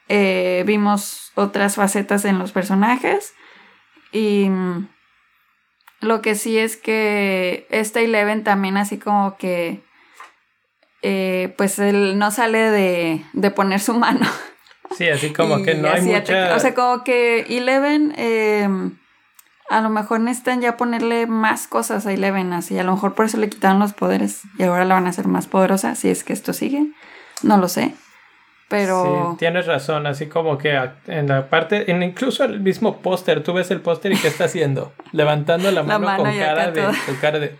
[0.08, 3.32] Eh, vimos otras facetas en los personajes
[4.12, 4.88] y mm,
[6.00, 9.82] lo que sí es que esta Eleven también así como que
[11.02, 14.26] eh, pues él no sale de, de poner su mano.
[14.96, 16.54] Sí, así como que no hay mucha...
[16.54, 18.68] O sea, como que Eleven eh,
[19.70, 22.78] a lo mejor necesitan ya ponerle más cosas a Eleven, así.
[22.78, 25.28] A lo mejor por eso le quitaron los poderes y ahora la van a hacer
[25.28, 26.88] más poderosa, si es que esto sigue.
[27.42, 27.94] No lo sé.
[28.72, 29.32] Pero...
[29.32, 33.52] Sí, tienes razón, así como que en la parte, en incluso el mismo póster, tú
[33.52, 34.94] ves el póster y ¿qué está haciendo?
[35.12, 37.54] Levantando la mano, mano con, cara de, con cara de...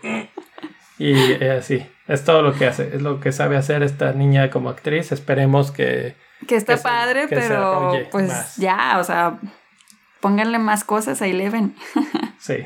[0.97, 4.49] Y eh, así, es todo lo que hace, es lo que sabe hacer esta niña
[4.49, 6.15] como actriz, esperemos que...
[6.47, 8.57] Que está que se- padre, que pero pues más.
[8.57, 9.37] ya, o sea,
[10.19, 11.75] pónganle más cosas a Eleven.
[12.39, 12.65] Sí.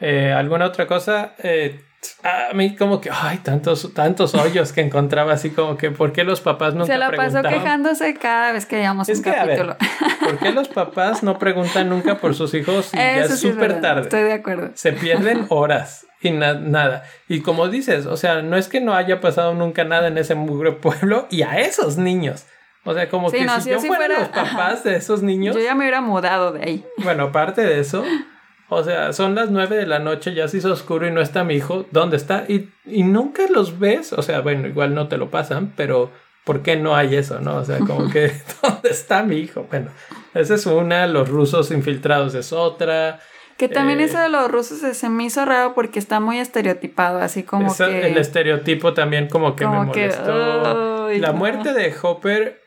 [0.00, 1.34] Eh, ¿Alguna otra cosa?
[1.38, 1.80] Eh,
[2.22, 6.24] a mí como que, ay, tantos, tantos hoyos que encontraba así como que, ¿por qué
[6.24, 7.52] los papás nunca Se la pasó preguntaban?
[7.60, 9.76] quejándose cada vez que llevamos Es un que, a ver, capítulo.
[10.20, 13.68] ¿por qué los papás no preguntan nunca por sus hijos y ya es sí súper
[13.74, 14.02] verdad, tarde?
[14.02, 14.70] Estoy de acuerdo.
[14.74, 17.04] Se pierden horas y na- nada.
[17.28, 20.34] Y como dices, o sea, no es que no haya pasado nunca nada en ese
[20.34, 22.46] mugre pueblo y a esos niños.
[22.86, 25.22] O sea, como Sí, que no, si si yo fuera, fuera- los papás de esos
[25.22, 26.86] niños, Yo ya me hubiera mudado de ahí.
[26.98, 28.04] bueno, aparte de eso,
[28.68, 31.44] o sea, son las nueve de la noche, ya se hizo oscuro y no está
[31.44, 32.44] mi hijo, ¿dónde está?
[32.48, 36.10] Y, y nunca los ves, o sea, bueno, igual no te lo pasan, pero
[36.44, 37.56] ¿por qué no hay eso, no?
[37.56, 39.66] O sea, como que, ¿dónde está mi hijo?
[39.70, 39.90] Bueno,
[40.34, 43.20] esa es una, los rusos infiltrados es otra.
[43.56, 47.20] Que también Eh, eso de los rusos se- me hizo raro porque está muy estereotipado,
[47.20, 48.08] así como Esa- que...
[48.08, 51.06] El estereotipo también como que me como que, molestó.
[51.06, 51.34] ay, la no.
[51.34, 52.60] muerte de Hopper,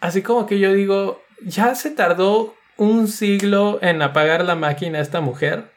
[0.00, 5.20] así como que yo digo, ya se tardó un siglo en apagar la máquina esta
[5.20, 5.72] mujer.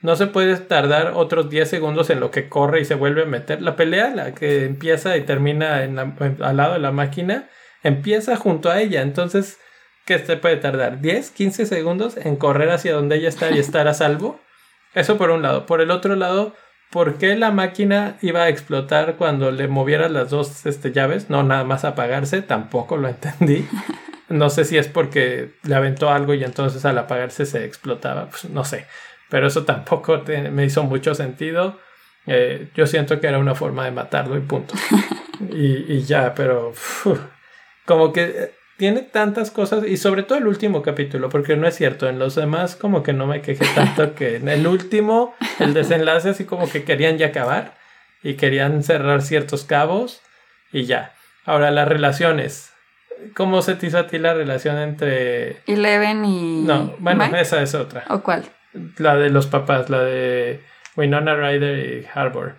[0.00, 3.26] No se puede tardar otros 10 segundos en lo que corre y se vuelve a
[3.26, 3.60] meter.
[3.62, 7.48] La pelea, la que empieza y termina al lado de la máquina,
[7.82, 9.02] empieza junto a ella.
[9.02, 9.58] Entonces,
[10.06, 11.00] ¿qué se puede tardar?
[11.00, 14.40] ¿10, 15 segundos en correr hacia donde ella está y estar a salvo?
[14.94, 15.66] Eso por un lado.
[15.66, 16.54] Por el otro lado,
[16.90, 21.28] ¿por qué la máquina iba a explotar cuando le moviera las dos este, llaves?
[21.28, 23.66] No, nada más apagarse, tampoco lo entendí.
[24.28, 28.44] No sé si es porque le aventó algo y entonces al apagarse se explotaba, pues
[28.50, 28.86] no sé.
[29.30, 31.78] Pero eso tampoco te- me hizo mucho sentido.
[32.26, 34.74] Eh, yo siento que era una forma de matarlo y punto.
[35.52, 37.06] Y, y ya, pero uf,
[37.86, 41.76] como que eh, tiene tantas cosas y sobre todo el último capítulo, porque no es
[41.76, 45.74] cierto, en los demás como que no me quejé tanto que en el último, el
[45.74, 47.74] desenlace así como que querían ya acabar
[48.24, 50.22] y querían cerrar ciertos cabos
[50.72, 51.14] y ya.
[51.44, 52.72] Ahora las relaciones.
[53.34, 55.62] ¿Cómo se te hizo a ti la relación entre...
[55.66, 56.62] Eleven y...
[56.62, 57.40] No, bueno, Mike?
[57.40, 58.04] esa es otra.
[58.08, 58.44] ¿O cuál?
[58.96, 60.62] La de los papás, la de
[60.96, 62.56] Winona Ryder y Harbour.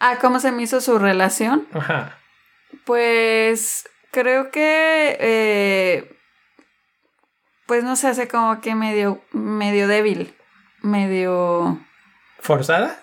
[0.00, 1.66] Ah, ¿cómo se me hizo su relación?
[1.72, 2.18] Ajá.
[2.84, 5.16] Pues creo que...
[5.20, 6.16] eh,
[7.66, 10.34] pues no se hace como que medio, medio débil.
[10.82, 11.78] Medio...
[12.40, 12.98] ¿Forzada?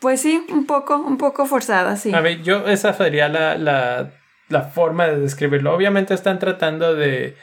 [0.00, 2.14] Pues sí, un poco, un poco forzada, sí.
[2.14, 4.12] A ver, yo esa sería la, la,
[4.48, 5.74] la forma de describirlo.
[5.74, 7.36] Obviamente están tratando de,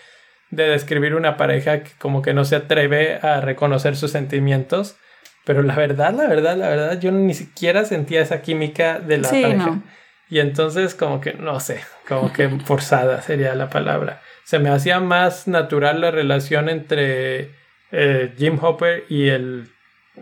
[0.50, 4.98] de describir una pareja que como que no se atreve a reconocer sus sentimientos.
[5.46, 9.28] Pero la verdad, la verdad, la verdad, yo ni siquiera sentía esa química de la
[9.28, 9.66] Sí, pareja.
[9.68, 9.84] no.
[10.28, 14.22] Y entonces como que, no sé, como que forzada sería la palabra.
[14.44, 17.52] Se me hacía más natural la relación entre
[17.92, 19.70] eh, Jim Hopper y el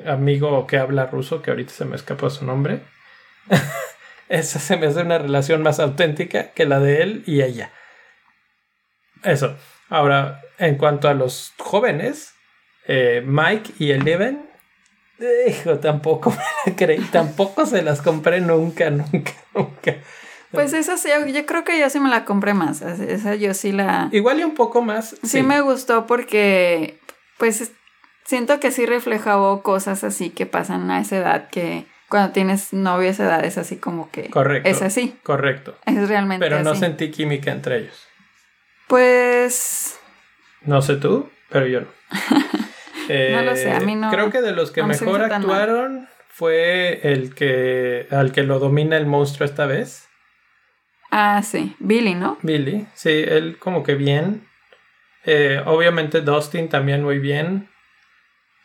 [0.05, 2.79] amigo que habla ruso, que ahorita se me escapó su nombre.
[4.33, 7.71] Esa se me hace una relación más auténtica que la de él y ella.
[9.23, 9.55] Eso.
[9.89, 12.33] Ahora, en cuanto a los jóvenes,
[12.87, 14.49] eh, Mike y Eleven,
[15.47, 19.95] hijo, tampoco me la creí, tampoco se las compré nunca, nunca, nunca.
[20.51, 22.81] Pues esa sí, yo creo que yo sí me la compré más.
[22.81, 24.09] Esa yo sí la...
[24.11, 25.15] Igual y un poco más.
[25.23, 26.99] Sí, me gustó porque,
[27.37, 27.71] pues, es-
[28.25, 33.09] siento que sí reflejaba cosas así que pasan a esa edad que cuando tienes novio
[33.09, 34.69] esa edad es así como que Correcto.
[34.69, 35.15] es así.
[35.23, 35.75] Correcto.
[35.87, 38.07] Es realmente Pero no sentí química entre ellos.
[38.87, 39.99] Pues
[40.61, 41.87] No sé tú, pero yo no.
[43.31, 46.07] No lo sé, a mí no- Creo que de los que no me mejor actuaron
[46.29, 50.07] fue el que al que lo domina el monstruo esta vez.
[51.09, 52.37] ah sí, Billy, ¿no?
[52.43, 54.47] Billy, sí, él como que bien.
[55.25, 57.69] Eh, obviamente Dustin también muy bien.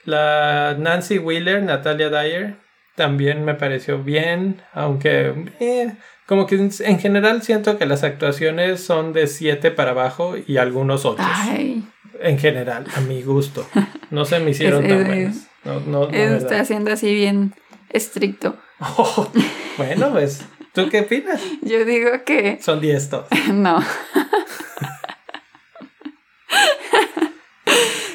[0.05, 2.57] La Nancy Wheeler, Natalia Dyer,
[2.99, 5.95] también me pareció bien, aunque eh,
[6.27, 10.59] como que en en general siento que las actuaciones son de 7 para abajo y
[10.59, 11.23] algunos 8.
[11.25, 11.83] Ay,
[12.21, 13.67] En general, a mi gusto.
[14.11, 15.49] No se me hicieron Es- tan es- buenas.
[15.65, 17.55] No, no, está haciendo así bien
[17.91, 18.57] estricto.
[18.81, 19.31] Oh,
[19.77, 21.41] bueno, pues, ¿tú qué opinas?
[21.63, 23.27] Yo digo que Son 10 todos.
[23.53, 23.83] no.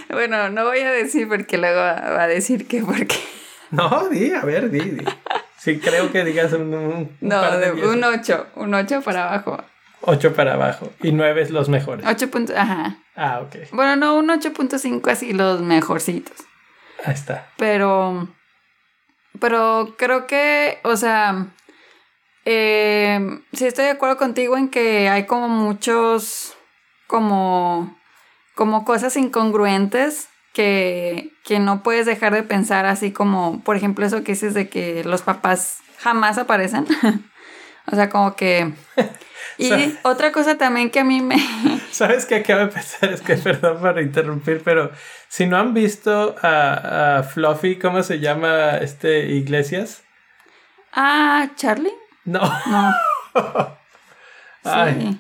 [0.10, 3.16] bueno, no voy a decir porque luego va a decir que porque.
[3.78, 5.06] No, di, a ver, di, di.
[5.58, 9.64] Sí, creo que digas un, un, No, par de un 8, un 8 para abajo.
[10.02, 10.92] 8 para abajo.
[11.02, 12.06] Y 9 es los mejores.
[12.06, 12.98] 8 puntos, ajá.
[13.16, 13.72] Ah, ok.
[13.72, 16.38] Bueno, no, un 8.5 así los mejorcitos.
[17.04, 17.50] Ahí está.
[17.58, 18.28] Pero.
[19.40, 21.48] Pero creo que, o sea.
[22.46, 26.54] Eh, sí estoy de acuerdo contigo en que hay como muchos.
[27.08, 27.98] Como.
[28.54, 34.24] Como cosas incongruentes que, que no puedes dejar de pensar, así como, por ejemplo, eso
[34.24, 36.86] que dices de que los papás jamás aparecen.
[37.92, 38.72] o sea, como que.
[39.58, 39.72] Y
[40.04, 41.38] otra cosa también que a mí me.
[41.92, 43.12] ¿Sabes qué acabo de pensar?
[43.12, 44.92] Es que perdón por interrumpir, pero
[45.28, 50.04] si no han visto a, a Fluffy, ¿cómo se llama este Iglesias?
[50.96, 51.94] ah, Charlie.
[52.26, 52.40] No.
[52.68, 52.94] No.
[54.64, 54.96] Ay.
[55.12, 55.20] Sí.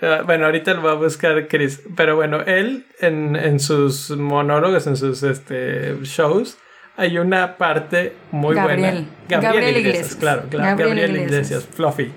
[0.00, 1.82] Ah, Bueno, ahorita lo va a buscar Chris.
[1.96, 6.56] Pero bueno, él en, en sus monólogos, en sus este, shows,
[6.96, 9.06] hay una parte muy Gabriel.
[9.28, 9.42] buena.
[9.42, 10.16] Gabriel Iglesias.
[10.16, 10.64] Claro, claro.
[10.70, 11.50] Gabriel Gabriel, Iglesias.
[11.62, 11.68] Iglesias.
[11.74, 12.12] Fluffy.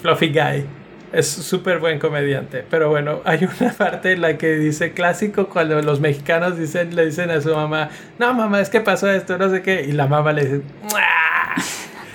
[0.00, 0.64] Fluffy Guy.
[1.12, 2.64] Es súper buen comediante.
[2.70, 7.04] Pero bueno, hay una parte en la que dice clásico cuando los mexicanos dicen, le
[7.06, 9.82] dicen a su mamá, no mamá, es que pasó esto, no sé qué.
[9.82, 11.00] Y la mamá le dice, "Mua".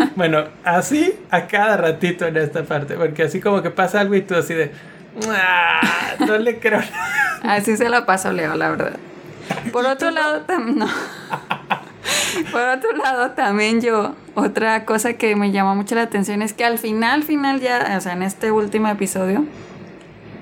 [0.16, 2.96] Bueno, así a cada ratito en esta parte.
[2.96, 4.72] Porque así como que pasa algo y tú así de,
[5.26, 5.82] "Mua",
[6.26, 6.82] no le creo.
[7.44, 8.94] Así se la paso Leo, la verdad.
[9.72, 10.88] Por otro lado, también no.
[12.52, 16.66] Por otro lado, también yo, otra cosa que me llamó mucho la atención es que
[16.66, 19.46] al final, final ya, o sea, en este último episodio,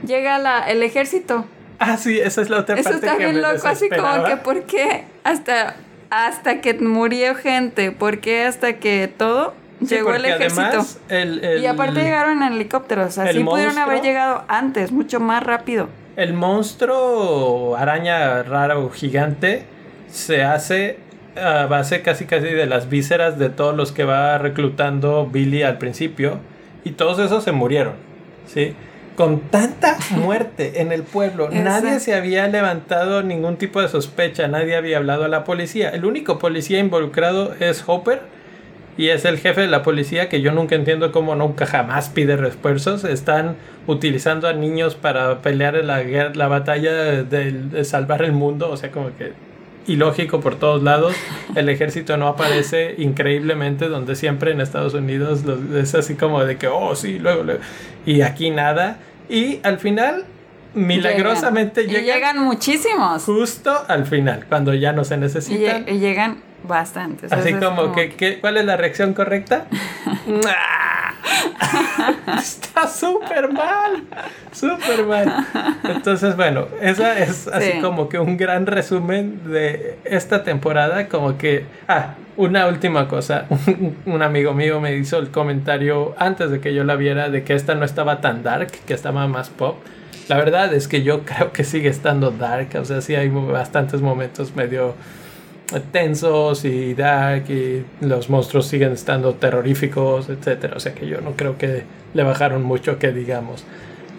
[0.05, 1.45] llega la, el ejército.
[1.79, 4.63] Ah, sí, esa es la otra Eso parte está bien loco, así como que, ¿por
[4.63, 5.75] qué hasta,
[6.09, 7.91] hasta que murió gente?
[7.91, 9.53] ¿Por qué hasta que todo?
[9.81, 10.61] Sí, llegó el ejército.
[10.61, 15.19] además el- el- Y aparte llegaron en helicópteros, el así pudieron haber llegado antes, mucho
[15.19, 15.89] más rápido.
[16.15, 19.65] El monstruo araña raro gigante
[20.09, 20.99] se hace
[21.35, 25.77] a base casi casi de las vísceras de todos los que va reclutando Billy al
[25.77, 26.39] principio
[26.85, 27.93] y todos esos se murieron,
[28.47, 28.73] ¿sí?
[29.17, 34.77] Con tanta muerte en el pueblo, nadie se había levantado ningún tipo de sospecha, nadie
[34.77, 35.89] había hablado a la policía.
[35.89, 38.21] El único policía involucrado es Hopper
[38.97, 42.37] y es el jefe de la policía que yo nunca entiendo cómo nunca jamás pide
[42.37, 43.03] refuerzos.
[43.03, 43.55] Están
[43.87, 46.01] utilizando a niños para pelear en la,
[46.33, 48.69] la batalla de, de salvar el mundo.
[48.71, 49.33] O sea, como que
[49.87, 51.13] ilógico por todos lados.
[51.55, 56.57] El ejército no aparece increíblemente, donde siempre en Estados Unidos lo- es así como de
[56.57, 57.59] que, oh, sí, luego, luego.
[58.05, 58.97] Y aquí nada.
[59.29, 60.23] Y al final,
[60.73, 62.01] milagrosamente Llegan.
[62.01, 63.23] Y llegan, llegan muchísimos.
[63.23, 65.85] justo al final, cuando ya no se Y, necesitan.
[65.85, 67.31] lle- y llegan bastantes.
[67.31, 69.65] Así Eso es como, que, que- ¿cuál es la reacción correcta?
[72.37, 74.03] Está súper mal,
[74.51, 75.45] súper mal.
[75.83, 77.79] Entonces, bueno, esa es así Sí.
[77.81, 83.95] como que un gran resumen de esta temporada, como que, ah, una última cosa, un,
[84.05, 87.53] un amigo mío me hizo el comentario antes de que yo la viera de que
[87.53, 89.77] esta no estaba tan dark, que estaba más pop.
[90.27, 94.01] La verdad es que yo creo que sigue estando dark, o sea, sí hay bastantes
[94.01, 94.95] momentos medio
[95.91, 100.77] tensos y dark y los monstruos siguen estando terroríficos, etcétera.
[100.77, 101.83] O sea que yo no creo que
[102.13, 103.63] le bajaron mucho que digamos.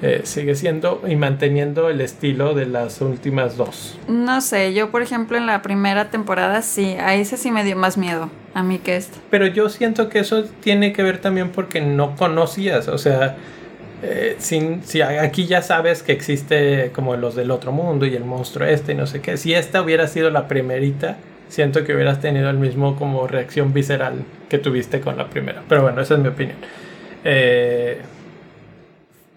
[0.02, 3.98] Eh, sigue siendo y manteniendo el estilo de las últimas dos.
[4.09, 7.77] No sé, yo por ejemplo en la primera temporada sí, a ese sí me dio
[7.77, 9.16] más miedo a mí que este.
[9.31, 13.36] Pero yo siento que eso tiene que ver también porque no conocías, o sea,
[14.02, 18.24] eh, sin, si aquí ya sabes que existe como los del otro mundo y el
[18.27, 19.39] monstruo este y no sé qué.
[19.39, 21.16] Si esta hubiera sido la primerita,
[21.48, 25.62] siento que hubieras tenido el mismo como reacción visceral que tuviste con la primera.
[25.68, 26.56] Pero bueno, esa es mi opinión.
[27.24, 28.01] Eh,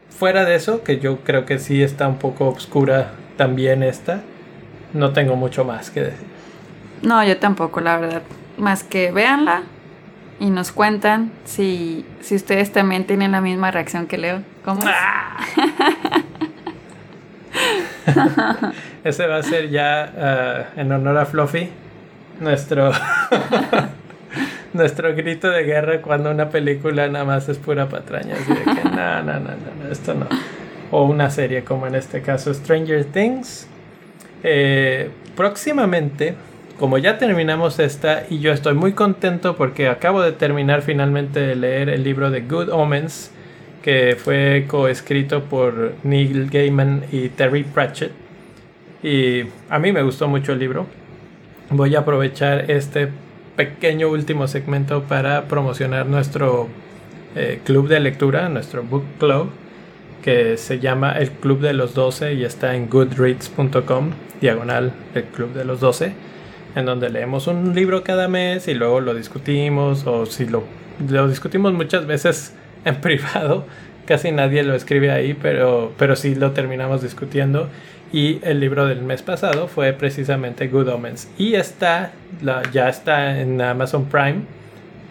[0.10, 4.22] fuera de eso, que yo creo que sí está un poco oscura también esta,
[4.94, 6.28] no tengo mucho más que decir.
[7.02, 8.22] No, yo tampoco, la verdad.
[8.58, 9.64] Más que véanla
[10.40, 14.42] y nos cuentan si, si ustedes también tienen la misma reacción que Leo.
[14.66, 14.82] ¿Cómo?
[14.82, 14.90] es?
[19.04, 21.70] Ese va a ser ya ah, en honor a Fluffy.
[22.40, 22.92] Nuestro.
[24.74, 28.36] nuestro grito de guerra cuando una película nada más es pura patraña.
[28.36, 29.50] Así de que no, no, no,
[29.84, 30.28] no, esto no.
[30.92, 33.68] O una serie como en este caso Stranger Things.
[34.44, 36.36] Eh, próximamente,
[36.78, 41.56] como ya terminamos esta, y yo estoy muy contento porque acabo de terminar finalmente de
[41.56, 43.32] leer el libro de Good Omens,
[43.84, 48.12] que fue coescrito por Neil Gaiman y Terry Pratchett.
[49.04, 50.99] Y a mí me gustó mucho el libro.
[51.72, 53.10] Voy a aprovechar este
[53.56, 56.68] pequeño último segmento para promocionar nuestro
[57.36, 59.52] eh, club de lectura, nuestro book club,
[60.24, 64.10] que se llama el Club de los 12 y está en goodreads.com,
[64.42, 66.14] diagonal el Club de los 12,
[66.76, 70.64] en donde leemos un libro cada mes y luego lo discutimos o si lo,
[71.08, 72.56] lo discutimos muchas veces
[72.86, 73.66] en privado,
[74.08, 77.70] casi nadie lo escribe ahí, pero, pero sí lo terminamos discutiendo.
[78.12, 81.30] Y el libro del mes pasado fue precisamente Good Omens.
[81.38, 82.12] Y está,
[82.72, 84.42] ya está en Amazon Prime,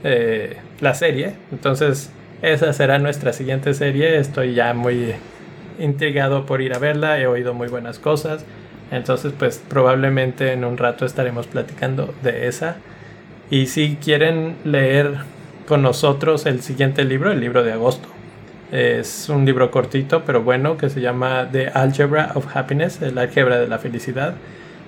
[0.02, 1.34] eh, la serie.
[1.52, 2.10] Entonces,
[2.42, 4.18] esa será nuestra siguiente serie.
[4.18, 5.14] Estoy ya muy
[5.78, 7.20] intrigado por ir a verla.
[7.20, 8.44] He oído muy buenas cosas.
[8.90, 12.76] Entonces, pues probablemente en un rato estaremos platicando de esa.
[13.50, 15.18] Y si quieren leer
[15.68, 18.08] con nosotros el siguiente libro, el libro de agosto.
[18.70, 23.58] Es un libro cortito, pero bueno, que se llama The Algebra of Happiness, el álgebra
[23.58, 24.34] de la felicidad,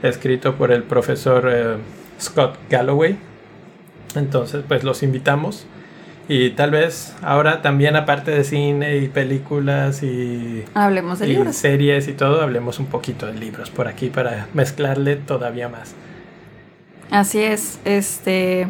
[0.02, 1.76] escrito por el profesor eh,
[2.20, 3.16] Scott Galloway.
[4.14, 5.66] Entonces, pues los invitamos.
[6.28, 11.56] Y tal vez ahora también, aparte de cine y películas y, Hablemos de y libros.
[11.56, 15.94] series y todo, hablemos un poquito de libros por aquí para mezclarle todavía más.
[17.10, 18.68] Así es, este.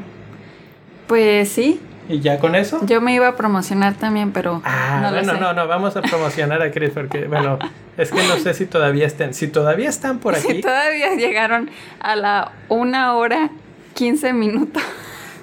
[1.06, 1.80] Pues sí,
[2.10, 2.84] ¿Y ya con eso?
[2.86, 4.60] yo me iba a promocionar también, pero.
[4.64, 5.40] Ah, no lo bueno, sé.
[5.40, 7.58] no, no, vamos a promocionar a Chris porque, bueno,
[7.96, 9.32] es que no sé si todavía estén.
[9.32, 11.70] Si todavía están por Si aquí, todavía llegaron
[12.00, 13.50] a la una hora
[13.94, 14.82] 15 minutos.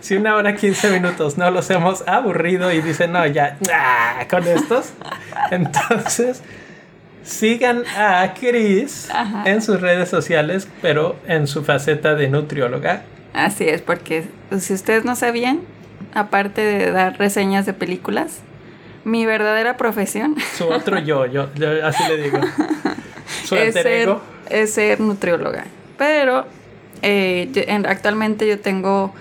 [0.02, 4.46] si una hora 15 minutos no los hemos aburrido y dicen, no, ya, ah, con
[4.48, 4.92] estos,
[5.52, 6.42] entonces
[7.24, 9.44] sigan a Chris Ajá.
[9.46, 13.04] en sus redes sociales, pero en su faceta de nutrióloga.
[13.34, 14.26] Así es, porque
[14.60, 15.60] si ustedes no sabían,
[16.18, 18.40] aparte de dar reseñas de películas,
[19.06, 22.40] mi verdadera profesión Su otro yo, yo, yo así le digo.
[23.46, 24.10] Su es ser,
[24.50, 25.66] es ser nutrióloga.
[25.98, 26.46] Pero
[27.02, 29.14] eh, yo- en- actualmente yo tengo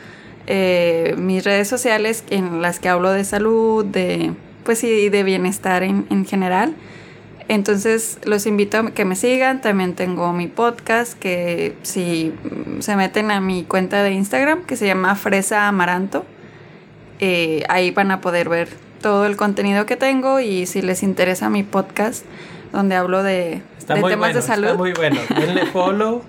[0.49, 4.33] eh, mis redes sociales en las que hablo de salud, de
[4.65, 6.75] pues sí, de bienestar en, en general.
[7.49, 9.61] Entonces los invito a que me sigan.
[9.61, 12.33] También tengo mi podcast que si
[12.81, 16.25] se meten a mi cuenta de Instagram que se llama Fresa Amaranto,
[17.21, 18.69] eh, ahí van a poder ver
[19.01, 22.25] todo el contenido que tengo y si les interesa mi podcast
[22.73, 24.67] donde hablo de, temas bueno, de salud.
[24.67, 25.21] está muy bueno.
[25.39, 26.23] Denle follow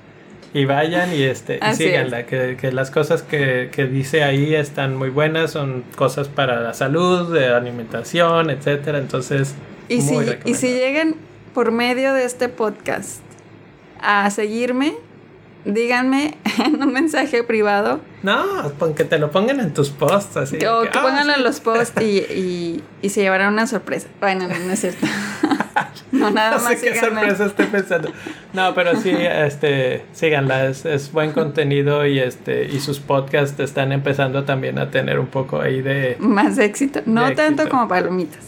[0.53, 4.95] y vayan y este y síganla, que, que las cosas que, que dice ahí están
[4.95, 8.97] muy buenas, son cosas para la salud, de alimentación, etcétera.
[8.97, 9.55] Entonces,
[9.89, 11.15] Y si, muy y si llegan
[11.53, 13.21] por medio de este podcast
[13.99, 14.93] a seguirme,
[15.65, 20.57] díganme en un mensaje privado No, pon que te lo pongan en tus posts así.
[20.65, 21.39] o que, que ah, pónganlo sí.
[21.39, 24.09] en los posts y, y, y se llevarán una sorpresa.
[24.19, 25.07] Bueno, no, no es cierto.
[26.11, 27.21] no, nada No más sé qué síganme.
[27.21, 28.11] sorpresa estoy pensando.
[28.51, 33.93] No, pero sí, este, síganla, es, es buen contenido y este, y sus podcasts están
[33.93, 36.99] empezando también a tener un poco ahí de Más éxito.
[37.05, 37.69] No tanto éxito.
[37.69, 38.43] como palomitas.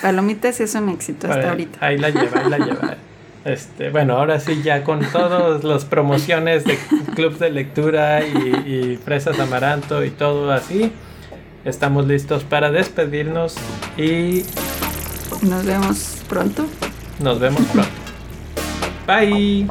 [0.00, 1.84] Palomitas es un éxito hasta ahorita.
[1.84, 2.96] Ahí la lleva, ahí la lleva.
[3.44, 6.78] Este, bueno, ahora sí, ya con todas las promociones de
[7.14, 8.38] clubs de lectura y,
[8.92, 10.92] y fresas amaranto y todo así,
[11.64, 13.56] estamos listos para despedirnos
[13.96, 14.44] y
[15.42, 16.66] Nos vemos pronto.
[17.18, 17.90] nos vemos pronto.
[19.06, 19.66] Bye.